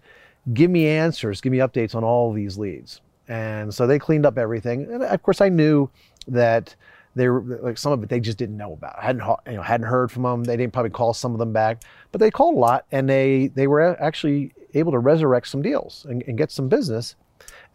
"Give 0.53 0.72
me 0.72 0.88
answers, 0.88 1.41
give 1.41 1.51
me 1.51 1.60
updates 1.60 1.96
on 1.96 2.03
all 2.03 2.34
these 2.34 2.58
leads." 2.58 3.01
And 3.27 3.74
so 3.74 3.86
they 3.86 4.00
cleaned 4.00 4.25
up 4.25 4.38
everything. 4.39 4.91
And 4.91 5.03
of 5.03 5.22
course, 5.22 5.41
I 5.41 5.50
knew 5.50 5.89
that 6.27 6.75
they 7.19 7.27
were 7.27 7.59
like 7.61 7.77
some 7.77 7.91
of 7.91 8.01
it 8.01 8.09
they 8.09 8.19
just 8.19 8.38
didn't 8.38 8.57
know 8.57 8.73
about. 8.73 8.97
I 8.97 9.05
hadn't 9.05 9.23
you 9.47 9.53
know 9.53 9.61
hadn't 9.61 9.88
heard 9.88 10.11
from 10.11 10.23
them. 10.23 10.43
They 10.43 10.55
didn't 10.55 10.73
probably 10.73 10.91
call 10.91 11.13
some 11.13 11.33
of 11.33 11.39
them 11.39 11.51
back, 11.51 11.83
but 12.11 12.19
they 12.19 12.31
called 12.31 12.55
a 12.55 12.59
lot, 12.59 12.85
and 12.91 13.09
they 13.09 13.47
they 13.47 13.67
were 13.67 14.01
actually 14.01 14.53
able 14.73 14.91
to 14.91 14.99
resurrect 14.99 15.47
some 15.47 15.61
deals 15.61 16.05
and, 16.09 16.23
and 16.27 16.38
get 16.38 16.51
some 16.51 16.69
business 16.69 17.15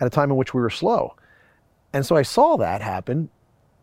at 0.01 0.07
a 0.07 0.11
time 0.11 0.31
in 0.31 0.37
which 0.37 0.55
we 0.55 0.61
were 0.61 0.71
slow. 0.71 1.15
And 1.93 2.05
so 2.05 2.17
I 2.17 2.23
saw 2.23 2.57
that 2.57 2.81
happen, 2.81 3.29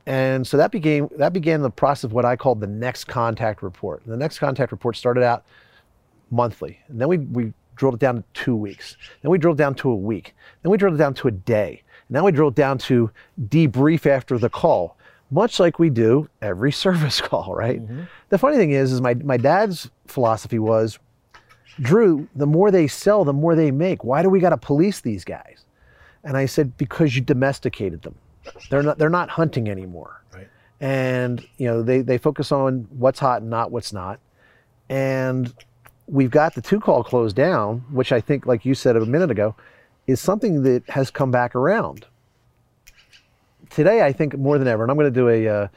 and 0.05 0.45
so 0.45 0.57
that 0.57 0.71
became 0.71 1.09
that 1.17 1.31
began 1.31 1.61
the 1.61 1.69
process 1.69 2.05
of 2.05 2.13
what 2.13 2.25
I 2.25 2.35
called 2.35 2.59
the 2.59 2.67
next 2.67 3.05
contact 3.05 3.61
report. 3.61 4.01
The 4.05 4.17
next 4.17 4.39
contact 4.39 4.71
report 4.71 4.97
started 4.97 5.23
out 5.23 5.45
monthly, 6.31 6.79
and 6.87 6.99
then 6.99 7.07
we 7.07 7.19
we 7.19 7.53
drilled 7.75 7.95
it 7.95 7.99
down 7.99 8.17
to 8.17 8.23
two 8.33 8.55
weeks. 8.55 8.97
Then 9.21 9.31
we 9.31 9.37
drilled 9.37 9.57
down 9.57 9.75
to 9.75 9.89
a 9.89 9.95
week. 9.95 10.35
Then 10.61 10.71
we 10.71 10.77
drilled 10.77 10.95
it 10.95 10.97
down 10.97 11.13
to 11.15 11.27
a 11.27 11.31
day. 11.31 11.83
Now 12.09 12.25
we 12.25 12.31
drilled 12.31 12.55
down 12.55 12.77
to 12.79 13.09
debrief 13.47 14.05
after 14.05 14.37
the 14.37 14.49
call, 14.49 14.97
much 15.31 15.59
like 15.59 15.79
we 15.79 15.89
do 15.89 16.29
every 16.41 16.71
service 16.85 17.19
call, 17.21 17.55
right? 17.55 17.81
Mm-hmm. 17.81 18.03
The 18.29 18.37
funny 18.37 18.57
thing 18.57 18.71
is, 18.71 18.91
is 18.91 19.01
my, 19.01 19.15
my 19.15 19.37
dad's 19.37 19.89
philosophy 20.07 20.59
was, 20.59 20.99
Drew, 21.79 22.27
the 22.35 22.45
more 22.45 22.69
they 22.69 22.87
sell, 22.87 23.23
the 23.23 23.33
more 23.33 23.55
they 23.55 23.71
make. 23.71 24.03
Why 24.03 24.21
do 24.21 24.29
we 24.29 24.39
got 24.39 24.49
to 24.49 24.57
police 24.57 24.99
these 24.99 25.23
guys? 25.23 25.65
And 26.23 26.37
I 26.37 26.45
said, 26.45 26.77
because 26.77 27.15
you 27.15 27.21
domesticated 27.21 28.01
them. 28.01 28.15
They're 28.69 28.83
not, 28.83 28.97
they're 28.97 29.09
not 29.09 29.29
hunting 29.29 29.69
anymore. 29.69 30.21
Right. 30.33 30.47
And, 30.79 31.45
you 31.57 31.67
know, 31.67 31.81
they, 31.81 32.01
they 32.01 32.17
focus 32.17 32.51
on 32.51 32.87
what's 32.91 33.19
hot 33.19 33.41
and 33.41 33.49
not 33.49 33.71
what's 33.71 33.93
not. 33.93 34.19
And 34.89 35.53
we've 36.07 36.29
got 36.29 36.53
the 36.53 36.61
two 36.61 36.79
call 36.79 37.03
closed 37.03 37.35
down, 37.35 37.85
which 37.91 38.11
I 38.11 38.19
think, 38.19 38.45
like 38.45 38.65
you 38.65 38.75
said 38.75 38.95
a 38.95 39.05
minute 39.05 39.31
ago, 39.31 39.55
is 40.07 40.19
something 40.19 40.63
that 40.63 40.87
has 40.89 41.09
come 41.09 41.31
back 41.31 41.55
around. 41.55 42.05
Today, 43.71 44.01
I 44.01 44.11
think 44.11 44.37
more 44.37 44.57
than 44.57 44.67
ever, 44.67 44.83
and 44.83 44.91
I'm 44.91 44.97
going 44.97 45.11
to 45.11 45.19
do 45.19 45.29
a, 45.29 45.47
uh, 45.47 45.67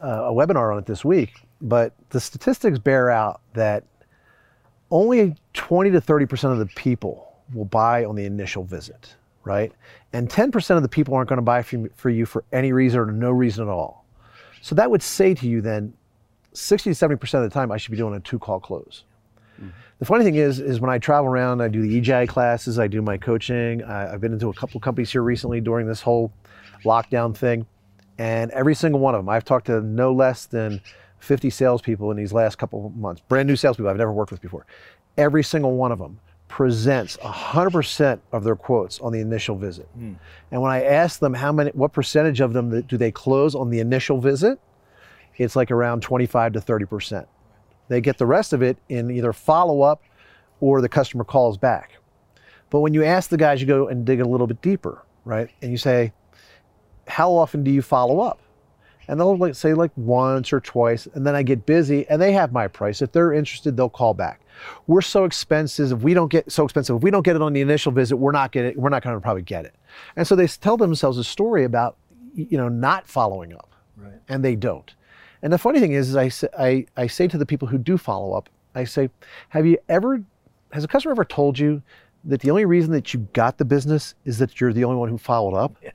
a 0.00 0.32
webinar 0.32 0.72
on 0.72 0.78
it 0.78 0.86
this 0.86 1.04
week, 1.04 1.32
but 1.62 1.94
the 2.10 2.20
statistics 2.20 2.78
bear 2.78 3.10
out 3.10 3.40
that 3.54 3.84
only 4.90 5.36
20 5.54 5.90
to 5.90 6.00
30% 6.00 6.52
of 6.52 6.58
the 6.58 6.66
people 6.66 7.34
will 7.54 7.64
buy 7.64 8.04
on 8.04 8.14
the 8.14 8.24
initial 8.24 8.64
visit, 8.64 9.14
right? 9.44 9.72
And 10.12 10.28
10% 10.28 10.76
of 10.76 10.82
the 10.82 10.88
people 10.88 11.14
aren't 11.14 11.28
going 11.28 11.38
to 11.38 11.42
buy 11.42 11.62
for 11.62 11.76
you, 11.76 11.90
for 11.96 12.10
you 12.10 12.26
for 12.26 12.44
any 12.52 12.72
reason 12.72 13.00
or 13.00 13.06
no 13.06 13.30
reason 13.30 13.66
at 13.66 13.70
all. 13.70 14.04
So 14.60 14.74
that 14.74 14.90
would 14.90 15.02
say 15.02 15.34
to 15.34 15.48
you 15.48 15.60
then 15.60 15.94
60 16.52 16.92
to 16.92 17.06
70% 17.08 17.34
of 17.34 17.42
the 17.42 17.50
time 17.50 17.72
I 17.72 17.76
should 17.76 17.90
be 17.92 17.96
doing 17.96 18.14
a 18.14 18.20
two 18.20 18.38
call 18.38 18.60
close. 18.60 19.04
The 19.98 20.06
funny 20.06 20.24
thing 20.24 20.36
is, 20.36 20.60
is 20.60 20.80
when 20.80 20.90
I 20.90 20.98
travel 20.98 21.30
around, 21.30 21.60
I 21.60 21.68
do 21.68 21.82
the 21.82 22.00
EGI 22.00 22.26
classes, 22.26 22.78
I 22.78 22.86
do 22.86 23.02
my 23.02 23.18
coaching. 23.18 23.84
I, 23.84 24.14
I've 24.14 24.20
been 24.20 24.32
into 24.32 24.48
a 24.48 24.54
couple 24.54 24.80
companies 24.80 25.12
here 25.12 25.22
recently 25.22 25.60
during 25.60 25.86
this 25.86 26.00
whole 26.00 26.32
lockdown 26.84 27.36
thing, 27.36 27.66
and 28.18 28.50
every 28.50 28.74
single 28.74 29.00
one 29.00 29.14
of 29.14 29.20
them, 29.20 29.28
I've 29.28 29.44
talked 29.44 29.66
to 29.66 29.80
no 29.80 30.12
less 30.12 30.46
than 30.46 30.80
50 31.20 31.50
salespeople 31.50 32.10
in 32.10 32.16
these 32.16 32.32
last 32.32 32.56
couple 32.56 32.86
of 32.86 32.96
months, 32.96 33.22
brand 33.28 33.48
new 33.48 33.56
salespeople 33.56 33.90
I've 33.90 33.96
never 33.96 34.12
worked 34.12 34.30
with 34.30 34.40
before. 34.40 34.66
Every 35.16 35.42
single 35.42 35.76
one 35.76 35.92
of 35.92 35.98
them 35.98 36.18
presents 36.48 37.16
100% 37.18 38.20
of 38.32 38.42
their 38.42 38.56
quotes 38.56 39.00
on 39.00 39.12
the 39.12 39.20
initial 39.20 39.56
visit. 39.56 39.88
Hmm. 39.94 40.14
And 40.50 40.60
when 40.60 40.72
I 40.72 40.82
ask 40.82 41.20
them 41.20 41.32
how 41.32 41.52
many, 41.52 41.70
what 41.70 41.92
percentage 41.92 42.40
of 42.40 42.52
them 42.52 42.82
do 42.82 42.96
they 42.96 43.12
close 43.12 43.54
on 43.54 43.70
the 43.70 43.78
initial 43.78 44.20
visit, 44.20 44.58
it's 45.36 45.56
like 45.56 45.70
around 45.70 46.02
25 46.02 46.54
to 46.54 46.60
30 46.60 46.84
percent. 46.86 47.28
They 47.88 48.00
get 48.00 48.18
the 48.18 48.26
rest 48.26 48.52
of 48.52 48.62
it 48.62 48.78
in 48.88 49.10
either 49.10 49.32
follow 49.32 49.82
up 49.82 50.02
or 50.60 50.80
the 50.80 50.88
customer 50.88 51.24
calls 51.24 51.56
back. 51.56 51.92
But 52.68 52.80
when 52.80 52.94
you 52.94 53.04
ask 53.04 53.30
the 53.30 53.36
guys, 53.36 53.60
you 53.60 53.66
go 53.66 53.88
and 53.88 54.04
dig 54.04 54.20
a 54.20 54.24
little 54.24 54.46
bit 54.46 54.60
deeper, 54.60 55.02
right? 55.24 55.50
And 55.62 55.70
you 55.70 55.76
say, 55.76 56.12
How 57.06 57.32
often 57.32 57.64
do 57.64 57.70
you 57.70 57.82
follow 57.82 58.20
up? 58.20 58.38
And 59.08 59.18
they'll 59.18 59.36
like 59.36 59.56
say 59.56 59.74
like 59.74 59.90
once 59.96 60.52
or 60.52 60.60
twice, 60.60 61.08
and 61.14 61.26
then 61.26 61.34
I 61.34 61.42
get 61.42 61.66
busy 61.66 62.06
and 62.08 62.22
they 62.22 62.32
have 62.32 62.52
my 62.52 62.68
price. 62.68 63.02
If 63.02 63.10
they're 63.10 63.32
interested, 63.32 63.76
they'll 63.76 63.88
call 63.88 64.14
back. 64.14 64.40
We're 64.86 65.00
so 65.00 65.24
expensive. 65.24 65.90
If 65.90 66.02
we 66.02 66.14
don't 66.14 66.30
get 66.30 66.52
so 66.52 66.64
expensive, 66.64 66.96
if 66.96 67.02
we 67.02 67.10
don't 67.10 67.24
get 67.24 67.34
it 67.34 67.42
on 67.42 67.52
the 67.52 67.60
initial 67.60 67.90
visit, 67.90 68.16
we're 68.16 68.30
not 68.30 68.52
getting 68.52 68.80
we're 68.80 68.88
not 68.90 69.02
going 69.02 69.16
to 69.16 69.20
probably 69.20 69.42
get 69.42 69.64
it. 69.64 69.74
And 70.14 70.26
so 70.26 70.36
they 70.36 70.46
tell 70.46 70.76
themselves 70.76 71.18
a 71.18 71.24
story 71.24 71.64
about 71.64 71.96
you 72.34 72.56
know 72.56 72.68
not 72.68 73.06
following 73.08 73.52
up, 73.52 73.74
Right. 73.96 74.12
and 74.28 74.44
they 74.44 74.54
don't. 74.54 74.94
And 75.42 75.52
the 75.52 75.58
funny 75.58 75.80
thing 75.80 75.92
is, 75.92 76.10
is 76.10 76.16
I, 76.16 76.28
say, 76.28 76.48
I, 76.58 76.86
I 76.96 77.06
say 77.06 77.26
to 77.26 77.38
the 77.38 77.46
people 77.46 77.66
who 77.66 77.78
do 77.78 77.96
follow 77.96 78.34
up, 78.34 78.48
I 78.74 78.84
say, 78.84 79.08
have 79.48 79.64
you 79.66 79.78
ever, 79.88 80.22
has 80.72 80.84
a 80.84 80.88
customer 80.88 81.12
ever 81.12 81.24
told 81.24 81.58
you 81.58 81.82
that 82.24 82.42
the 82.42 82.50
only 82.50 82.66
reason 82.66 82.92
that 82.92 83.14
you 83.14 83.20
got 83.32 83.56
the 83.56 83.64
business 83.64 84.14
is 84.26 84.38
that 84.38 84.60
you're 84.60 84.74
the 84.74 84.84
only 84.84 84.98
one 84.98 85.08
who 85.08 85.16
followed 85.16 85.56
up? 85.56 85.76
Yeah. 85.82 85.92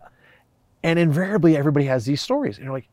And 0.85 0.99
invariably 0.99 1.57
everybody 1.57 1.87
has 1.87 2.05
these 2.05 2.21
stories. 2.21 2.57
And 2.57 2.65
you're 2.65 2.73
like, 2.73 2.87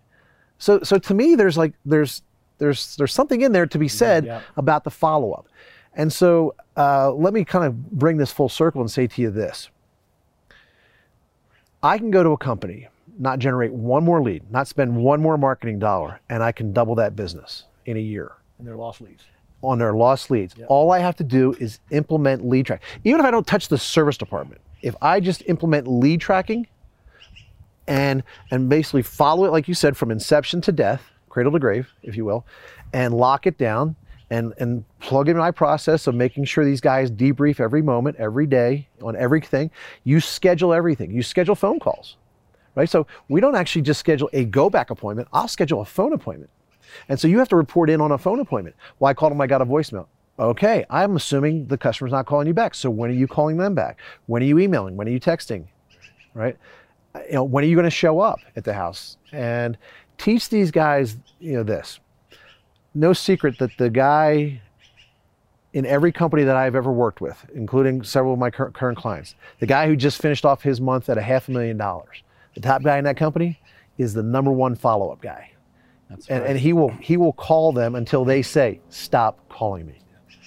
so, 0.58 0.80
so 0.82 0.98
to 0.98 1.12
me, 1.14 1.34
there's 1.34 1.58
like, 1.58 1.74
there's, 1.84 2.22
there's, 2.56 2.96
there's 2.96 3.12
something 3.12 3.42
in 3.42 3.52
there 3.52 3.66
to 3.66 3.78
be 3.78 3.88
said 3.88 4.24
yeah. 4.24 4.40
about 4.56 4.84
the 4.84 4.90
follow 4.90 5.32
up. 5.32 5.46
And 5.94 6.10
so 6.10 6.54
uh, 6.76 7.12
let 7.12 7.34
me 7.34 7.44
kind 7.44 7.66
of 7.66 7.90
bring 7.90 8.16
this 8.16 8.32
full 8.32 8.48
circle 8.48 8.80
and 8.80 8.90
say 8.90 9.06
to 9.06 9.20
you 9.20 9.30
this. 9.30 9.68
I 11.82 11.98
can 11.98 12.10
go 12.10 12.22
to 12.22 12.30
a 12.30 12.38
company, 12.38 12.88
not 13.18 13.40
generate 13.40 13.72
one 13.72 14.04
more 14.04 14.22
lead, 14.22 14.50
not 14.50 14.68
spend 14.68 14.96
one 14.96 15.20
more 15.20 15.36
marketing 15.36 15.78
dollar, 15.78 16.20
and 16.30 16.42
I 16.42 16.52
can 16.52 16.72
double 16.72 16.94
that 16.94 17.14
business 17.14 17.64
in 17.84 17.96
a 17.98 18.00
year 18.00 18.32
And 18.58 18.66
they're 18.66 18.76
lost 18.76 19.02
leads. 19.02 19.24
on 19.62 19.78
their 19.78 19.92
lost 19.92 20.30
leads. 20.30 20.54
All 20.68 20.92
I 20.92 21.00
have 21.00 21.16
to 21.16 21.24
do 21.24 21.54
is 21.60 21.80
implement 21.90 22.48
lead 22.48 22.64
track. 22.64 22.82
Even 23.04 23.20
if 23.20 23.26
I 23.26 23.30
don't 23.30 23.46
touch 23.46 23.68
the 23.68 23.76
service 23.76 24.16
department, 24.16 24.62
if 24.80 24.94
I 25.02 25.20
just 25.20 25.42
implement 25.46 25.86
lead 25.88 26.20
tracking 26.22 26.66
and 27.86 28.22
and 28.50 28.68
basically 28.68 29.02
follow 29.02 29.44
it 29.44 29.50
like 29.50 29.68
you 29.68 29.74
said 29.74 29.96
from 29.96 30.10
inception 30.10 30.60
to 30.62 30.72
death, 30.72 31.10
cradle 31.28 31.52
to 31.52 31.58
grave, 31.58 31.92
if 32.02 32.16
you 32.16 32.24
will, 32.24 32.46
and 32.92 33.14
lock 33.14 33.46
it 33.46 33.58
down 33.58 33.96
and 34.30 34.54
and 34.58 34.84
plug 35.00 35.28
in 35.28 35.36
my 35.36 35.50
process 35.50 36.06
of 36.06 36.14
making 36.14 36.44
sure 36.44 36.64
these 36.64 36.80
guys 36.80 37.10
debrief 37.10 37.60
every 37.60 37.82
moment, 37.82 38.16
every 38.18 38.46
day 38.46 38.88
on 39.02 39.14
everything. 39.16 39.70
You 40.04 40.20
schedule 40.20 40.72
everything. 40.72 41.10
You 41.10 41.22
schedule 41.22 41.54
phone 41.54 41.78
calls. 41.78 42.16
Right? 42.74 42.88
So 42.88 43.06
we 43.28 43.40
don't 43.42 43.54
actually 43.54 43.82
just 43.82 44.00
schedule 44.00 44.30
a 44.32 44.46
go 44.46 44.70
back 44.70 44.88
appointment. 44.88 45.28
I'll 45.32 45.48
schedule 45.48 45.82
a 45.82 45.84
phone 45.84 46.14
appointment. 46.14 46.50
And 47.08 47.20
so 47.20 47.28
you 47.28 47.38
have 47.38 47.48
to 47.50 47.56
report 47.56 47.90
in 47.90 48.00
on 48.00 48.12
a 48.12 48.18
phone 48.18 48.40
appointment. 48.40 48.76
Well, 48.98 49.10
I 49.10 49.14
called 49.14 49.32
them, 49.32 49.40
I 49.40 49.46
got 49.46 49.60
a 49.60 49.66
voicemail. 49.66 50.06
Okay, 50.38 50.84
I'm 50.88 51.14
assuming 51.16 51.66
the 51.66 51.76
customer's 51.76 52.12
not 52.12 52.24
calling 52.24 52.46
you 52.46 52.54
back. 52.54 52.74
So 52.74 52.88
when 52.88 53.10
are 53.10 53.14
you 53.14 53.26
calling 53.26 53.58
them 53.58 53.74
back? 53.74 54.00
When 54.26 54.42
are 54.42 54.46
you 54.46 54.58
emailing? 54.58 54.96
When 54.96 55.06
are 55.06 55.10
you 55.10 55.20
texting? 55.20 55.66
Right? 56.34 56.56
You 57.14 57.32
know, 57.34 57.44
when 57.44 57.64
are 57.64 57.66
you 57.66 57.76
going 57.76 57.84
to 57.84 57.90
show 57.90 58.20
up 58.20 58.38
at 58.56 58.64
the 58.64 58.72
house? 58.72 59.18
And 59.32 59.76
teach 60.18 60.48
these 60.48 60.70
guys, 60.70 61.16
you 61.40 61.52
know, 61.54 61.62
this. 61.62 62.00
No 62.94 63.12
secret 63.12 63.58
that 63.58 63.70
the 63.78 63.90
guy 63.90 64.60
in 65.72 65.86
every 65.86 66.12
company 66.12 66.42
that 66.44 66.56
I've 66.56 66.74
ever 66.74 66.92
worked 66.92 67.20
with, 67.20 67.44
including 67.54 68.02
several 68.02 68.34
of 68.34 68.38
my 68.38 68.50
cur- 68.50 68.70
current 68.70 68.98
clients, 68.98 69.34
the 69.58 69.66
guy 69.66 69.86
who 69.86 69.96
just 69.96 70.20
finished 70.20 70.44
off 70.44 70.62
his 70.62 70.80
month 70.80 71.08
at 71.08 71.16
a 71.16 71.22
half 71.22 71.48
a 71.48 71.50
million 71.50 71.76
dollars, 71.78 72.22
the 72.54 72.60
top 72.60 72.82
guy 72.82 72.98
in 72.98 73.04
that 73.04 73.16
company 73.16 73.58
is 73.98 74.12
the 74.12 74.22
number 74.22 74.50
one 74.52 74.74
follow-up 74.74 75.22
guy 75.22 75.50
That's 76.10 76.26
and, 76.28 76.40
right. 76.42 76.50
and 76.50 76.58
he 76.58 76.72
will 76.72 76.88
he 77.00 77.16
will 77.16 77.32
call 77.32 77.72
them 77.72 77.94
until 77.94 78.24
they 78.24 78.42
say 78.42 78.80
stop 78.90 79.48
calling 79.48 79.86
me 79.86 79.98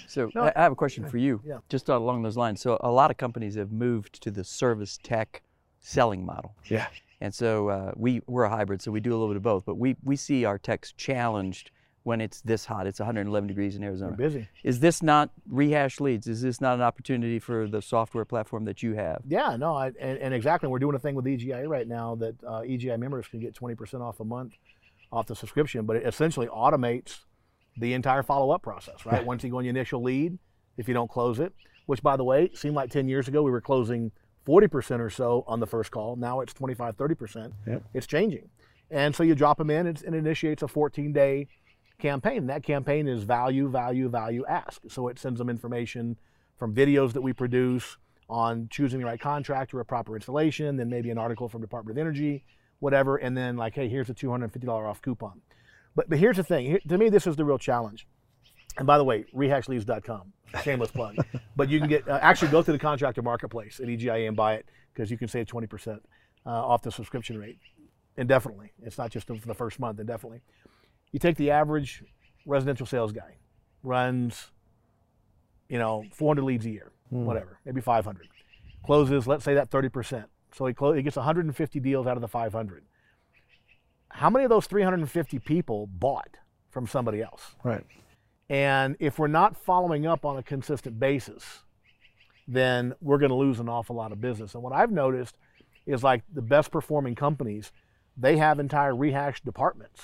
So 0.08 0.30
No, 0.36 0.44
I 0.44 0.54
I 0.56 0.62
have 0.64 0.72
a 0.72 0.76
question 0.76 1.08
for 1.08 1.18
you, 1.18 1.42
yeah. 1.46 1.58
just 1.70 1.90
along 1.90 2.22
those 2.24 2.38
lines. 2.38 2.62
So 2.62 2.78
a 2.82 2.92
lot 2.92 3.10
of 3.12 3.18
companies 3.18 3.56
have 3.56 3.72
moved 3.72 4.22
to 4.24 4.32
the 4.32 4.44
service 4.44 5.00
tech 5.02 5.42
selling 5.86 6.25
model, 6.25 6.56
yeah 6.65 6.88
and 7.22 7.34
so 7.34 7.70
uh, 7.70 7.92
we 7.96 8.22
we're 8.27 8.44
a 8.44 8.50
hybrid, 8.50 8.82
so 8.82 8.92
we 8.92 9.00
do 9.00 9.12
a 9.12 9.18
little 9.18 9.30
bit 9.30 9.38
of 9.38 9.44
both. 9.44 9.65
But 9.65 9.75
we 9.77 9.96
we 10.04 10.15
see 10.15 10.46
our 10.46 10.58
techs 10.58 10.92
challenged 10.94 11.72
when 12.04 12.22
it's 12.22 12.42
this 12.42 12.65
hot. 12.65 12.86
It's 12.86 13.00
111 13.00 13.48
degrees 13.48 13.75
in 13.75 13.84
Arizona. 13.84 14.15
busy. 14.15 14.48
Is 14.63 14.80
this 14.80 15.01
not 15.01 15.32
rehash 15.50 16.00
leads? 16.00 16.27
Is 16.27 16.42
this 16.42 16.62
not 16.62 16.75
an 16.75 16.82
opportunity 16.82 17.39
for 17.39 17.68
the 17.68 17.82
software 17.82 18.25
platform 18.25 18.65
that 18.65 18.84
you 18.84 18.94
have? 18.94 19.24
Yeah, 19.27 19.56
no, 19.58 19.75
I, 19.75 19.88
and, 20.00 20.20
and 20.20 20.34
exactly. 20.34 20.70
We're 20.70 20.80
doing 20.80 20.96
a 20.96 21.00
thing 21.00 21.15
with 21.15 21.25
EGIA 21.25 21.68
right 21.68 21.88
now 21.88 22.13
that 22.15 22.36
uh, 22.44 22.62
EGI 22.62 23.00
members 23.00 23.27
can 23.27 23.39
get 23.39 23.56
20% 23.56 24.01
off 24.01 24.20
a 24.20 24.25
month 24.25 24.54
off 25.12 25.25
the 25.25 25.36
subscription, 25.36 25.86
but 25.86 25.96
it 25.96 26.06
essentially 26.06 26.48
automates 26.48 27.22
the 27.77 27.94
entire 27.94 28.22
follow 28.22 28.51
up 28.51 28.62
process, 28.62 29.06
right? 29.06 29.25
Once 29.32 29.44
you 29.44 29.50
go 29.50 29.58
on 29.58 29.65
your 29.65 29.72
initial 29.72 30.04
lead, 30.04 30.38
if 30.77 30.88
you 30.88 30.94
don't 30.94 31.10
close 31.10 31.39
it, 31.39 31.54
which 31.88 32.04
by 32.04 32.18
the 32.18 32.24
way, 32.24 32.51
seemed 32.54 32.75
like 32.75 32.92
10 32.92 33.08
years 33.08 33.27
ago 33.27 33.42
we 33.42 33.50
were 33.50 33.62
closing 33.62 34.12
40% 34.46 35.00
or 35.00 35.10
so 35.10 35.44
on 35.48 35.60
the 35.60 35.68
first 35.68 35.92
call. 35.92 36.16
Now 36.16 36.42
it's 36.42 36.54
25, 36.54 36.98
30%. 36.98 37.52
Yep. 37.68 37.84
It's 37.94 38.08
changing. 38.08 38.50
And 38.92 39.16
so 39.16 39.24
you 39.24 39.36
drop 39.36 39.58
them 39.58 39.70
in 39.70 39.88
it's, 39.88 40.02
and 40.02 40.14
it 40.14 40.20
initiates 40.20 40.62
a 40.62 40.68
14 40.68 41.12
day 41.12 41.48
campaign. 41.98 42.48
That 42.48 42.64
campaign 42.64 43.08
is 43.08 43.24
value, 43.24 43.70
value, 43.70 44.10
value, 44.10 44.46
ask. 44.48 44.82
So 44.90 45.08
it 45.08 45.18
sends 45.18 45.40
them 45.40 45.50
information 45.50 46.18
from 46.58 46.74
videos 46.74 47.14
that 47.14 47.22
we 47.22 47.34
produce 47.34 47.98
on 48.30 48.68
choosing 48.70 49.00
the 49.00 49.06
right 49.06 49.20
contractor, 49.20 49.80
a 49.80 49.86
proper 49.86 50.16
installation, 50.16 50.78
then 50.78 50.90
maybe 50.90 51.10
an 51.10 51.18
article 51.18 51.48
from 51.48 51.62
Department 51.62 51.98
of 51.98 52.02
Energy, 52.02 52.44
whatever, 52.80 53.18
and 53.18 53.38
then 53.38 53.56
like, 53.56 53.75
hey, 53.75 53.88
here's 53.88 54.10
a 54.10 54.14
$250 54.14 54.68
off 54.70 55.02
coupon. 55.02 55.42
But 55.96 56.10
but 56.10 56.18
here's 56.18 56.38
the 56.38 56.44
thing. 56.44 56.66
Here- 56.66 56.80
to 56.88 56.98
me, 56.98 57.10
this 57.10 57.28
is 57.28 57.36
the 57.36 57.46
real 57.46 57.58
challenge. 57.58 58.08
And 58.77 58.88
by 58.88 58.98
the 58.98 59.03
way, 59.03 59.25
rehashleads.com, 59.34 60.34
shameless 60.63 60.91
plug. 60.91 61.15
but 61.55 61.70
you 61.70 61.79
can 61.79 61.88
get 61.88 62.08
uh, 62.08 62.20
actually 62.22 62.51
go 62.51 62.62
to 62.62 62.72
the 62.72 62.79
contractor 62.79 63.22
marketplace 63.22 63.79
at 63.79 63.88
EGIA 63.88 64.27
and 64.27 64.36
buy 64.36 64.55
it 64.55 64.65
because 64.94 65.10
you 65.10 65.17
can 65.17 65.27
save 65.27 65.48
20% 65.48 66.00
uh, 66.46 66.50
off 66.50 66.82
the 66.82 66.91
subscription 66.91 67.38
rate 67.38 67.60
indefinitely. 68.17 68.72
It's 68.84 68.98
not 68.98 69.12
just 69.12 69.27
for 69.27 69.36
the 69.36 69.53
first 69.53 69.79
month, 69.79 70.00
indefinitely. 70.00 70.41
You 71.12 71.20
take 71.20 71.38
the 71.38 71.51
average 71.51 72.03
residential 72.46 72.86
sales 72.86 73.12
guy, 73.12 73.38
runs, 73.84 74.51
you 75.70 75.79
know, 75.79 76.05
400 76.13 76.44
leads 76.44 76.65
a 76.65 76.70
year, 76.70 76.91
whatever, 77.10 77.60
maybe 77.65 77.82
500. 77.82 78.27
Closes, 78.86 79.27
let's 79.27 79.44
say 79.44 79.55
that 79.55 79.70
30%. 79.70 80.25
So 80.53 80.65
he, 80.65 80.74
clo- 80.74 80.94
he 80.94 81.01
gets 81.01 81.15
150 81.15 81.79
deals 81.79 82.08
out 82.08 82.17
of 82.17 82.22
the 82.22 82.27
500. 82.27 82.84
How 84.10 84.29
many 84.29 84.46
of 84.46 84.50
those 84.50 84.67
350 84.67 85.39
people 85.39 85.88
bought 85.88 86.38
from 86.70 86.88
somebody 86.88 87.22
else? 87.22 87.55
right 87.63 87.84
And 88.50 88.96
if 89.00 89.18
we're 89.18 89.28
not 89.28 89.58
following 89.58 90.06
up 90.06 90.25
on 90.25 90.38
a 90.38 90.44
consistent 90.44 91.00
basis, 91.00 91.64
then 92.48 92.94
we're 93.02 93.18
going 93.18 93.30
to 93.30 93.36
lose 93.36 93.60
an 93.60 93.70
awful 93.70 93.96
lot 93.96 94.12
of 94.12 94.22
business. 94.22 94.54
And 94.54 94.64
what 94.64 94.74
I've 94.74 94.92
noticed 94.92 95.36
is 95.86 96.04
like 96.04 96.24
the 96.32 96.42
best 96.42 96.72
performing 96.72 97.16
companies, 97.16 97.72
they 98.18 98.38
have 98.38 98.60
entire 98.60 98.96
rehash 98.96 99.42
departments, 99.42 100.02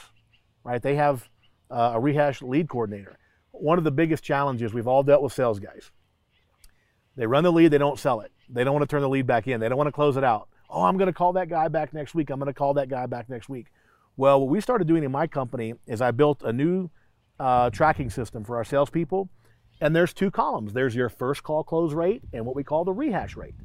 right? 0.64 0.82
They 0.82 0.96
have 0.96 1.30
uh, 1.70 1.94
a 1.96 2.00
rehash 2.00 2.42
lead 2.42 2.68
coordinator. 2.68 3.18
One 3.52 3.78
of 3.78 3.84
the 3.84 3.92
biggest 3.92 4.24
challenges 4.24 4.74
we've 4.74 4.88
all 4.88 5.04
dealt 5.04 5.22
with 5.22 5.34
sales 5.34 5.60
guys. 5.60 5.92
They 7.16 7.28
run 7.28 7.44
the 7.44 7.52
lead, 7.52 7.72
they 7.72 7.78
don't 7.78 8.00
sell 8.00 8.22
it. 8.22 8.32
They 8.50 8.64
don't 8.64 8.74
want 8.74 8.84
to 8.84 8.94
turn 8.94 9.02
the 9.02 9.10
lead 9.10 9.28
back 9.28 9.48
in. 9.48 9.60
They 9.60 9.70
don't 9.70 9.78
want 9.78 9.88
to 9.88 9.94
close 9.94 10.18
it 10.18 10.24
out. 10.24 10.48
Oh, 10.70 10.84
I'm 10.84 10.98
going 10.98 11.08
to 11.08 11.14
call 11.14 11.34
that 11.34 11.50
guy 11.50 11.68
back 11.68 11.94
next 11.94 12.16
week. 12.16 12.30
I'm 12.30 12.40
going 12.40 12.48
to 12.48 12.58
call 12.58 12.74
that 12.76 12.90
guy 12.90 13.06
back 13.06 13.30
next 13.30 13.50
week. 13.50 13.68
Well, 14.18 14.40
what 14.40 14.50
we 14.50 14.62
started 14.62 14.88
doing 14.88 15.04
in 15.04 15.12
my 15.12 15.28
company 15.28 15.74
is 15.86 16.02
I 16.02 16.12
built 16.12 16.42
a 16.44 16.52
new 16.52 16.90
uh, 17.42 17.70
tracking 17.72 18.10
system 18.10 18.44
for 18.44 18.56
our 18.58 18.64
salespeople, 18.64 19.30
and 19.82 19.96
there's 19.96 20.14
two 20.14 20.30
columns. 20.30 20.74
There's 20.74 20.96
your 20.96 21.10
first 21.10 21.42
call 21.44 21.64
close 21.64 21.94
rate 21.94 22.22
and 22.34 22.46
what 22.46 22.56
we 22.56 22.64
call 22.64 22.86
the 22.86 22.94
rehash 22.94 23.36
rate, 23.36 23.56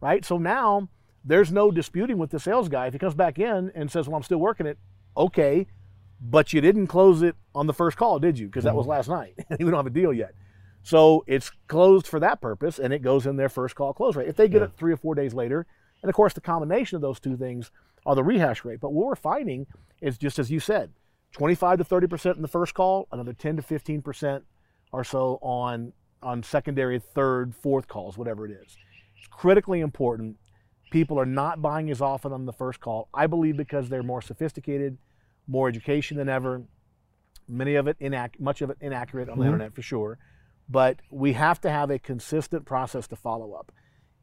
right? 0.00 0.24
So 0.24 0.38
now 0.38 0.88
there's 1.24 1.52
no 1.52 1.70
disputing 1.70 2.18
with 2.18 2.30
the 2.30 2.40
sales 2.40 2.68
guy. 2.68 2.86
If 2.88 2.94
he 2.94 2.98
comes 2.98 3.14
back 3.14 3.38
in 3.38 3.70
and 3.74 3.90
says, 3.90 4.08
"Well, 4.08 4.16
I'm 4.16 4.22
still 4.24 4.38
working 4.38 4.66
it," 4.66 4.76
okay, 5.16 5.68
but 6.20 6.52
you 6.52 6.60
didn't 6.60 6.88
close 6.88 7.22
it 7.22 7.36
on 7.54 7.66
the 7.68 7.72
first 7.72 7.96
call, 7.96 8.18
did 8.18 8.38
you? 8.38 8.46
Because 8.46 8.64
that 8.64 8.74
was 8.74 8.86
last 8.88 9.08
night. 9.08 9.34
we 9.50 9.56
don't 9.58 9.74
have 9.74 9.86
a 9.86 9.90
deal 9.90 10.12
yet. 10.12 10.34
So 10.82 11.22
it's 11.28 11.50
closed 11.68 12.08
for 12.08 12.18
that 12.18 12.40
purpose, 12.40 12.80
and 12.80 12.92
it 12.92 13.02
goes 13.02 13.24
in 13.26 13.36
their 13.36 13.48
first 13.48 13.76
call 13.76 13.92
close 13.92 14.16
rate. 14.16 14.28
If 14.28 14.34
they 14.36 14.48
get 14.48 14.58
Yeah. 14.62 14.64
it 14.66 14.72
three 14.76 14.92
or 14.92 14.96
four 14.96 15.14
days 15.14 15.32
later, 15.32 15.64
and 16.02 16.08
of 16.08 16.14
course 16.16 16.32
the 16.34 16.40
combination 16.40 16.96
of 16.96 17.02
those 17.02 17.20
two 17.20 17.36
things 17.36 17.70
are 18.04 18.16
the 18.16 18.24
rehash 18.24 18.64
rate. 18.64 18.80
But 18.80 18.92
what 18.92 19.06
we're 19.06 19.14
finding 19.14 19.68
is 20.00 20.18
just 20.18 20.40
as 20.40 20.50
you 20.50 20.58
said, 20.58 20.90
25 21.32 21.78
to 21.78 21.84
30 21.84 22.06
percent 22.06 22.36
in 22.36 22.42
the 22.42 22.48
first 22.48 22.74
call, 22.74 23.08
another 23.12 23.32
10 23.32 23.56
to 23.56 23.62
15 23.62 24.02
percent 24.02 24.44
or 24.92 25.02
so 25.04 25.38
on 25.42 25.92
on 26.22 26.42
secondary, 26.42 26.98
third, 27.00 27.54
fourth 27.54 27.88
calls, 27.88 28.16
whatever 28.16 28.46
it 28.46 28.52
is. 28.52 28.76
It's 29.18 29.26
critically 29.28 29.80
important. 29.80 30.36
People 30.92 31.18
are 31.18 31.26
not 31.26 31.60
buying 31.60 31.90
as 31.90 32.00
often 32.00 32.32
on 32.32 32.46
the 32.46 32.52
first 32.52 32.80
call. 32.80 33.08
I 33.12 33.26
believe 33.26 33.56
because 33.56 33.88
they're 33.88 34.04
more 34.04 34.22
sophisticated, 34.22 34.98
more 35.48 35.68
education 35.68 36.16
than 36.18 36.28
ever. 36.28 36.62
Many 37.48 37.74
of 37.74 37.88
it 37.88 37.98
inac- 37.98 38.38
much 38.38 38.62
of 38.62 38.70
it 38.70 38.76
inaccurate 38.80 39.28
on 39.28 39.38
the 39.38 39.44
Mhm. 39.44 39.48
internet 39.48 39.74
for 39.74 39.82
sure. 39.82 40.18
But 40.68 41.00
we 41.10 41.32
have 41.32 41.60
to 41.62 41.70
have 41.70 41.90
a 41.90 41.98
consistent 41.98 42.66
process 42.66 43.08
to 43.08 43.16
follow 43.16 43.52
up. 43.52 43.72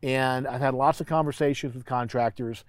And 0.01 0.47
I've 0.47 0.61
had 0.61 0.73
lots 0.73 1.01
of 1.01 1.07
conversations 1.07 1.75
with 1.75 1.85
contractors. 1.85 2.63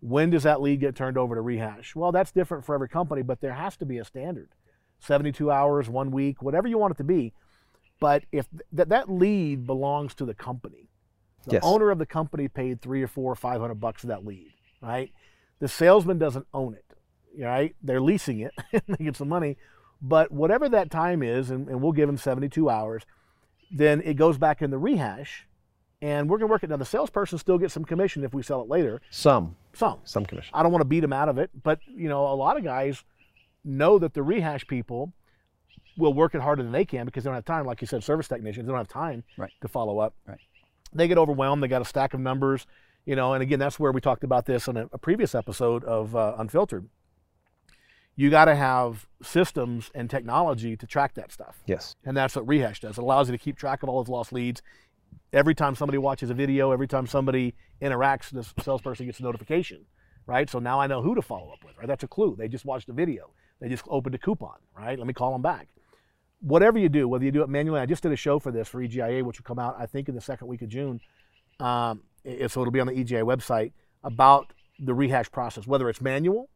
When 0.00 0.30
does 0.30 0.44
that 0.44 0.60
lead 0.62 0.80
get 0.80 0.96
turned 0.96 1.18
over 1.18 1.34
to 1.34 1.40
rehash? 1.40 1.94
Well, 1.94 2.12
that's 2.12 2.32
different 2.32 2.64
for 2.64 2.74
every 2.74 2.88
company, 2.88 3.22
but 3.22 3.40
there 3.40 3.52
has 3.52 3.76
to 3.78 3.86
be 3.86 3.98
a 3.98 4.04
standard 4.04 4.48
72 5.00 5.50
hours, 5.50 5.88
one 5.88 6.10
week, 6.10 6.42
whatever 6.42 6.68
you 6.68 6.76
want 6.78 6.92
it 6.92 6.98
to 6.98 7.04
be. 7.04 7.32
But 8.00 8.24
if 8.32 8.46
th- 8.74 8.88
that 8.88 9.10
lead 9.10 9.66
belongs 9.66 10.14
to 10.16 10.24
the 10.24 10.34
company, 10.34 10.88
the 11.46 11.54
Yes. 11.54 11.62
owner 11.64 11.90
of 11.90 11.98
the 11.98 12.06
company 12.06 12.48
paid 12.48 12.80
three 12.82 13.02
or 13.02 13.06
four 13.08 13.32
or 13.32 13.36
500 13.36 13.74
bucks 13.76 14.02
for 14.02 14.08
that 14.08 14.24
lead, 14.26 14.52
right? 14.82 15.10
The 15.58 15.68
salesman 15.68 16.18
doesn't 16.18 16.46
own 16.52 16.74
it, 16.74 16.84
right? 17.42 17.74
They're 17.82 18.00
leasing 18.00 18.40
it, 18.40 18.52
and 18.72 18.82
they 18.88 19.04
get 19.04 19.16
some 19.16 19.28
money. 19.28 19.56
But 20.02 20.32
whatever 20.32 20.68
that 20.70 20.90
time 20.90 21.22
is, 21.22 21.50
and, 21.50 21.68
and 21.68 21.82
we'll 21.82 21.92
give 21.92 22.06
them 22.08 22.16
72 22.16 22.68
hours, 22.70 23.04
then 23.70 24.00
it 24.02 24.14
goes 24.14 24.38
back 24.38 24.62
in 24.62 24.70
the 24.70 24.78
rehash, 24.78 25.46
and 26.02 26.28
we're 26.30 26.38
going 26.38 26.48
to 26.48 26.52
work 26.52 26.62
it. 26.62 26.70
Now, 26.70 26.76
the 26.76 26.84
salesperson 26.84 27.38
still 27.38 27.58
gets 27.58 27.74
some 27.74 27.84
commission 27.84 28.24
if 28.24 28.32
we 28.34 28.42
sell 28.42 28.62
it 28.62 28.68
later, 28.68 29.00
Some, 29.10 29.56
some. 29.74 29.98
some 30.04 30.24
commission. 30.26 30.50
I 30.54 30.62
don't 30.62 30.72
want 30.72 30.80
to 30.82 30.88
beat 30.88 31.00
them 31.00 31.12
out 31.12 31.28
of 31.28 31.38
it, 31.38 31.50
but 31.62 31.80
you 31.86 32.08
know, 32.08 32.26
a 32.26 32.34
lot 32.34 32.56
of 32.56 32.64
guys 32.64 33.04
know 33.64 33.98
that 33.98 34.14
the 34.14 34.22
rehash 34.22 34.66
people 34.66 35.12
will 35.98 36.14
work 36.14 36.34
it 36.34 36.40
harder 36.40 36.62
than 36.62 36.72
they 36.72 36.84
can 36.84 37.04
because 37.04 37.24
they 37.24 37.28
don't 37.28 37.34
have 37.34 37.44
time. 37.44 37.66
Like 37.66 37.80
you 37.80 37.86
said, 37.86 38.02
service 38.02 38.26
technicians 38.28 38.66
they 38.66 38.70
don't 38.70 38.78
have 38.78 38.88
time 38.88 39.22
Right. 39.36 39.52
to 39.60 39.68
follow 39.68 39.98
up. 39.98 40.14
Right. 40.26 40.38
They 40.92 41.06
get 41.08 41.18
overwhelmed. 41.18 41.62
They 41.62 41.68
got 41.68 41.82
a 41.82 41.84
stack 41.84 42.14
of 42.14 42.20
numbers, 42.20 42.66
you 43.04 43.14
know. 43.16 43.34
And 43.34 43.42
again, 43.42 43.58
that's 43.58 43.78
where 43.78 43.92
we 43.92 44.00
talked 44.00 44.24
about 44.24 44.46
this 44.46 44.66
in 44.66 44.76
a, 44.78 44.88
a 44.92 44.98
previous 44.98 45.34
episode 45.34 45.84
of 45.84 46.16
uh, 46.16 46.34
Unfiltered. 46.38 46.88
You 48.16 48.28
got 48.28 48.46
to 48.46 48.54
have 48.54 49.06
systems 49.22 49.90
and 49.94 50.10
technology 50.10 50.76
to 50.76 50.86
track 50.86 51.14
that 51.14 51.32
stuff. 51.32 51.60
Yes. 51.66 51.96
And 52.04 52.16
that's 52.16 52.34
what 52.36 52.46
Rehash 52.46 52.80
does. 52.80 52.98
It 52.98 53.02
allows 53.02 53.28
you 53.28 53.32
to 53.32 53.42
keep 53.42 53.56
track 53.56 53.82
of 53.82 53.88
all 53.88 54.02
those 54.02 54.10
lost 54.10 54.32
leads. 54.32 54.62
Every 55.32 55.54
time 55.54 55.74
somebody 55.74 55.98
watches 55.98 56.30
a 56.30 56.34
video, 56.34 56.72
every 56.72 56.88
time 56.88 57.06
somebody 57.06 57.54
interacts, 57.80 58.30
the 58.30 58.44
salesperson 58.62 59.06
gets 59.06 59.20
a 59.20 59.22
notification, 59.22 59.84
right? 60.26 60.50
So 60.50 60.58
now 60.58 60.80
I 60.80 60.86
know 60.86 61.02
who 61.02 61.14
to 61.14 61.22
follow 61.22 61.52
up 61.52 61.64
with, 61.64 61.76
right? 61.78 61.86
That's 61.86 62.02
a 62.02 62.08
clue. 62.08 62.34
They 62.36 62.48
just 62.48 62.64
watched 62.64 62.88
a 62.88 62.92
video. 62.92 63.30
They 63.60 63.68
just 63.68 63.84
opened 63.88 64.14
a 64.14 64.18
coupon, 64.18 64.56
right? 64.76 64.98
Let 64.98 65.06
me 65.06 65.12
call 65.12 65.32
them 65.32 65.42
back. 65.42 65.68
Whatever 66.40 66.78
you 66.78 66.88
do, 66.88 67.06
whether 67.06 67.24
you 67.24 67.30
do 67.30 67.42
it 67.42 67.48
manually, 67.48 67.80
I 67.80 67.86
just 67.86 68.02
did 68.02 68.12
a 68.12 68.16
show 68.16 68.38
for 68.38 68.50
this 68.50 68.66
for 68.66 68.82
EGIA, 68.82 69.22
which 69.22 69.38
will 69.38 69.44
come 69.44 69.58
out, 69.58 69.76
I 69.78 69.86
think, 69.86 70.08
in 70.08 70.14
the 70.14 70.20
second 70.20 70.48
week 70.48 70.62
of 70.62 70.68
June. 70.68 71.00
Um, 71.60 72.02
so 72.24 72.60
it'll 72.62 72.70
be 72.70 72.80
on 72.80 72.86
the 72.86 72.94
EGIA 72.94 73.22
website 73.24 73.72
about 74.02 74.52
the 74.78 74.94
rehash 74.94 75.30
process, 75.30 75.66
whether 75.66 75.88
it's 75.90 76.00
manual 76.00 76.48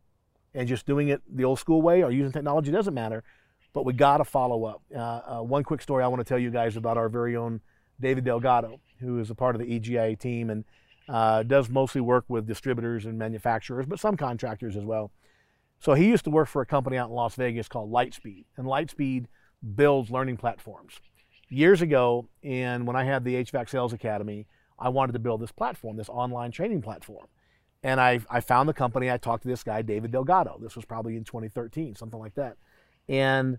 and 0.55 0.67
just 0.67 0.87
doing 0.87 1.09
it 1.09 1.21
the 1.29 1.45
old 1.45 1.59
school 1.59 1.83
way 1.83 2.03
or 2.03 2.11
using 2.11 2.33
technology 2.33 2.71
doesn't 2.71 2.95
matter 2.95 3.23
but 3.75 3.85
we 3.85 3.93
got 3.93 4.19
to 4.19 4.25
follow 4.25 4.65
up. 4.65 4.83
Uh, 4.95 4.99
uh, 5.01 5.43
one 5.43 5.65
quick 5.65 5.83
story 5.83 6.03
I 6.03 6.07
want 6.07 6.21
to 6.21 6.25
tell 6.25 6.39
you 6.39 6.51
guys 6.51 6.77
about 6.77 6.97
our 6.97 7.11
very 7.11 7.37
own 7.37 7.61
David 8.01 8.25
Delgado, 8.25 8.81
who 9.01 9.19
is 9.19 9.31
a 9.31 9.35
part 9.35 9.55
of 9.55 9.61
the 9.61 9.67
EGIA 9.67 10.19
team 10.19 10.51
and 10.51 10.65
uh, 11.09 11.43
does 11.43 11.69
mostly 11.69 12.01
work 12.01 12.25
with 12.29 12.47
distributors 12.47 13.05
and 13.05 13.19
manufacturers, 13.19 13.87
but 13.87 14.01
some 14.01 14.17
contractors 14.17 14.77
as 14.77 14.85
well. 14.85 15.11
So 15.81 15.95
he 15.95 16.07
used 16.07 16.25
to 16.25 16.31
work 16.31 16.49
for 16.49 16.63
a 16.63 16.67
company 16.67 16.97
out 16.97 17.11
in 17.11 17.15
Las 17.15 17.35
Vegas 17.35 17.69
called 17.69 17.93
Lightspeed, 17.93 18.45
and 18.57 18.67
Lightspeed 18.67 19.27
builds 19.75 20.11
learning 20.11 20.39
platforms. 20.39 20.95
Years 21.51 21.83
ago, 21.83 22.29
and 22.43 22.87
when 22.87 22.97
I 22.97 23.05
had 23.05 23.25
the 23.25 23.35
HVAC 23.35 23.69
Sales 23.69 23.93
Academy, 23.93 24.47
I 24.79 24.89
wanted 24.89 25.13
to 25.13 25.19
build 25.19 25.41
this 25.41 25.53
platform, 25.53 25.97
this 25.97 26.09
online 26.09 26.51
training 26.51 26.81
platform. 26.81 27.27
And 27.83 28.01
I, 28.01 28.21
I 28.31 28.41
found 28.41 28.67
the 28.69 28.73
company. 28.73 29.11
I 29.11 29.19
talked 29.19 29.43
to 29.43 29.49
this 29.49 29.63
guy, 29.63 29.83
David 29.83 30.11
Delgado. 30.11 30.59
This 30.59 30.75
was 30.75 30.87
probably 30.87 31.17
in 31.17 31.25
2013, 31.25 31.97
something 31.97 32.19
like 32.19 32.35
that 32.35 32.57
and 33.09 33.59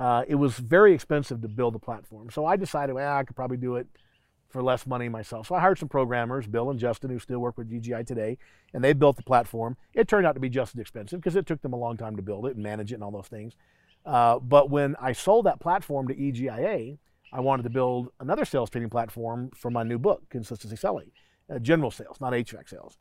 uh, 0.00 0.24
it 0.26 0.34
was 0.34 0.54
very 0.54 0.92
expensive 0.94 1.40
to 1.42 1.48
build 1.48 1.74
the 1.74 1.78
platform. 1.78 2.30
So 2.30 2.44
I 2.44 2.56
decided, 2.56 2.94
well, 2.94 3.16
I 3.16 3.24
could 3.24 3.36
probably 3.36 3.56
do 3.56 3.76
it 3.76 3.86
for 4.48 4.62
less 4.62 4.86
money 4.86 5.08
myself. 5.08 5.46
So 5.46 5.54
I 5.54 5.60
hired 5.60 5.78
some 5.78 5.88
programmers, 5.88 6.46
Bill 6.46 6.70
and 6.70 6.78
Justin, 6.78 7.10
who 7.10 7.18
still 7.18 7.38
work 7.38 7.56
with 7.56 7.70
DGI 7.70 8.06
today, 8.06 8.36
and 8.74 8.84
they 8.84 8.92
built 8.92 9.16
the 9.16 9.22
platform. 9.22 9.76
It 9.94 10.08
turned 10.08 10.26
out 10.26 10.34
to 10.34 10.40
be 10.40 10.50
just 10.50 10.74
as 10.74 10.80
expensive 10.80 11.20
because 11.20 11.36
it 11.36 11.46
took 11.46 11.62
them 11.62 11.72
a 11.72 11.76
long 11.76 11.96
time 11.96 12.16
to 12.16 12.22
build 12.22 12.46
it 12.46 12.54
and 12.54 12.62
manage 12.62 12.92
it 12.92 12.96
and 12.96 13.04
all 13.04 13.10
those 13.10 13.28
things. 13.28 13.54
Uh, 14.04 14.38
but 14.38 14.68
when 14.68 14.94
I 15.00 15.12
sold 15.12 15.46
that 15.46 15.60
platform 15.60 16.08
to 16.08 16.14
EGIA, 16.14 16.98
I 17.32 17.40
wanted 17.40 17.62
to 17.62 17.70
build 17.70 18.10
another 18.20 18.44
sales 18.44 18.68
training 18.68 18.90
platform 18.90 19.50
for 19.56 19.70
my 19.70 19.84
new 19.84 19.98
book, 19.98 20.28
Consistency 20.28 20.76
Selling, 20.76 21.10
uh, 21.48 21.58
general 21.58 21.90
sales, 21.90 22.20
not 22.20 22.32
HVAC 22.32 22.68
sales. 22.68 22.98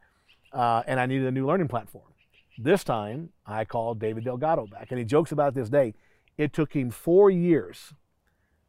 Uh, 0.53 0.83
and 0.87 0.99
I 0.99 1.05
needed 1.05 1.27
a 1.27 1.31
new 1.31 1.45
learning 1.45 1.67
platform. 1.67 2.05
This 2.57 2.83
time, 2.83 3.29
I 3.45 3.65
called 3.65 3.99
David 3.99 4.23
Delgado 4.23 4.67
back, 4.67 4.87
and 4.91 4.99
he 4.99 5.05
jokes 5.05 5.31
about 5.31 5.49
it 5.49 5.55
this 5.55 5.69
day. 5.69 5.93
It 6.37 6.53
took 6.53 6.73
him 6.73 6.89
four 6.89 7.29
years 7.29 7.93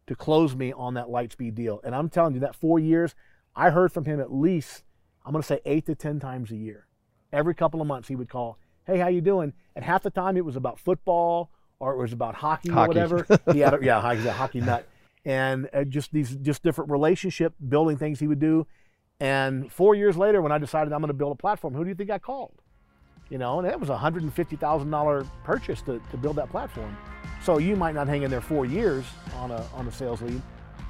to 0.07 0.15
close 0.15 0.55
me 0.55 0.73
on 0.73 0.95
that 0.95 1.07
Lightspeed 1.07 1.55
deal. 1.55 1.81
And 1.85 1.95
I'm 1.95 2.09
telling 2.09 2.35
you, 2.35 2.41
that 2.41 2.55
four 2.55 2.79
years, 2.79 3.15
I 3.55 3.71
heard 3.71 3.93
from 3.93 4.05
him 4.05 4.21
at 4.21 4.33
least, 4.33 4.83
I'm 5.25 5.33
going 5.33 5.43
to 5.43 5.47
say 5.47 5.61
eight 5.65 5.87
to 5.87 5.95
10 5.95 6.21
times 6.21 6.51
a 6.51 6.57
year. 6.57 6.87
Every 7.33 7.55
couple 7.55 7.81
of 7.81 7.87
months, 7.87 8.09
he 8.09 8.17
would 8.17 8.29
call, 8.29 8.59
Hey, 8.85 8.99
how 8.99 9.09
you 9.09 9.21
doing? 9.21 9.53
And 9.77 9.85
half 9.85 10.03
the 10.03 10.11
time, 10.11 10.37
it 10.37 10.45
was 10.45 10.57
about 10.57 10.79
football 10.79 11.51
or 11.83 11.95
it 11.95 11.99
was 11.99 12.13
about 12.13 12.37
hockey, 12.37 12.71
or 12.71 12.87
whatever. 12.87 13.27
he 13.53 13.59
had 13.59 13.75
a, 13.75 13.79
yeah, 13.83 14.15
he's 14.15 14.25
a 14.25 14.33
hockey 14.33 14.61
nut. 14.61 14.89
And 15.25 15.69
uh, 15.73 15.83
just 15.83 16.13
these 16.13 16.37
just 16.37 16.63
different 16.63 16.91
relationship 16.93 17.55
building 17.69 17.97
things 17.97 18.21
he 18.21 18.29
would 18.29 18.39
do. 18.39 18.69
And 19.19 19.71
four 19.71 19.97
years 19.97 20.17
later, 20.17 20.41
when 20.41 20.53
I 20.53 20.59
decided 20.59 20.93
I'm 20.93 21.01
going 21.01 21.09
to 21.09 21.15
build 21.15 21.33
a 21.33 21.37
platform, 21.37 21.75
who 21.75 21.83
do 21.83 21.89
you 21.89 21.97
think 21.97 22.11
I 22.11 22.19
called? 22.19 22.62
You 23.29 23.39
know, 23.39 23.59
and 23.59 23.67
it 23.67 23.79
was 23.81 23.89
a 23.89 23.97
hundred 23.97 24.23
and 24.25 24.33
fifty 24.33 24.57
thousand 24.57 24.91
dollar 24.91 25.25
purchase 25.43 25.81
to, 25.83 26.01
to 26.11 26.17
build 26.17 26.37
that 26.37 26.51
platform. 26.51 26.97
So 27.43 27.59
you 27.59 27.77
might 27.77 27.95
not 27.95 28.07
hang 28.07 28.23
in 28.23 28.31
there 28.31 28.41
four 28.41 28.67
years 28.67 29.05
on 29.37 29.51
a 29.51 29.65
on 29.75 29.89
a 29.89 29.93
sales 29.93 30.21
lead, 30.23 30.43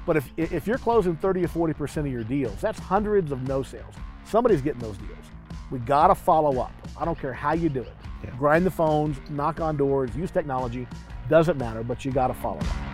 but 0.05 0.17
if 0.17 0.29
if 0.37 0.67
you're 0.67 0.77
closing 0.77 1.15
thirty 1.15 1.43
or 1.43 1.47
forty 1.47 1.73
percent 1.73 2.05
of 2.05 2.13
your 2.13 2.23
deals, 2.23 2.59
that's 2.59 2.79
hundreds 2.79 3.31
of 3.31 3.47
no 3.47 3.63
sales. 3.63 3.93
Somebody's 4.25 4.61
getting 4.61 4.81
those 4.81 4.97
deals. 4.97 5.25
We 5.71 5.79
gotta 5.79 6.15
follow 6.15 6.59
up. 6.59 6.73
I 6.97 7.05
don't 7.05 7.17
care 7.17 7.33
how 7.33 7.53
you 7.53 7.69
do 7.69 7.81
it. 7.81 7.93
Yeah. 8.23 8.31
Grind 8.37 8.65
the 8.65 8.71
phones, 8.71 9.17
knock 9.29 9.59
on 9.61 9.77
doors, 9.77 10.15
use 10.15 10.31
technology. 10.31 10.87
Doesn't 11.29 11.57
matter, 11.57 11.83
but 11.83 12.03
you 12.03 12.11
gotta 12.11 12.33
follow 12.33 12.59
up. 12.59 12.92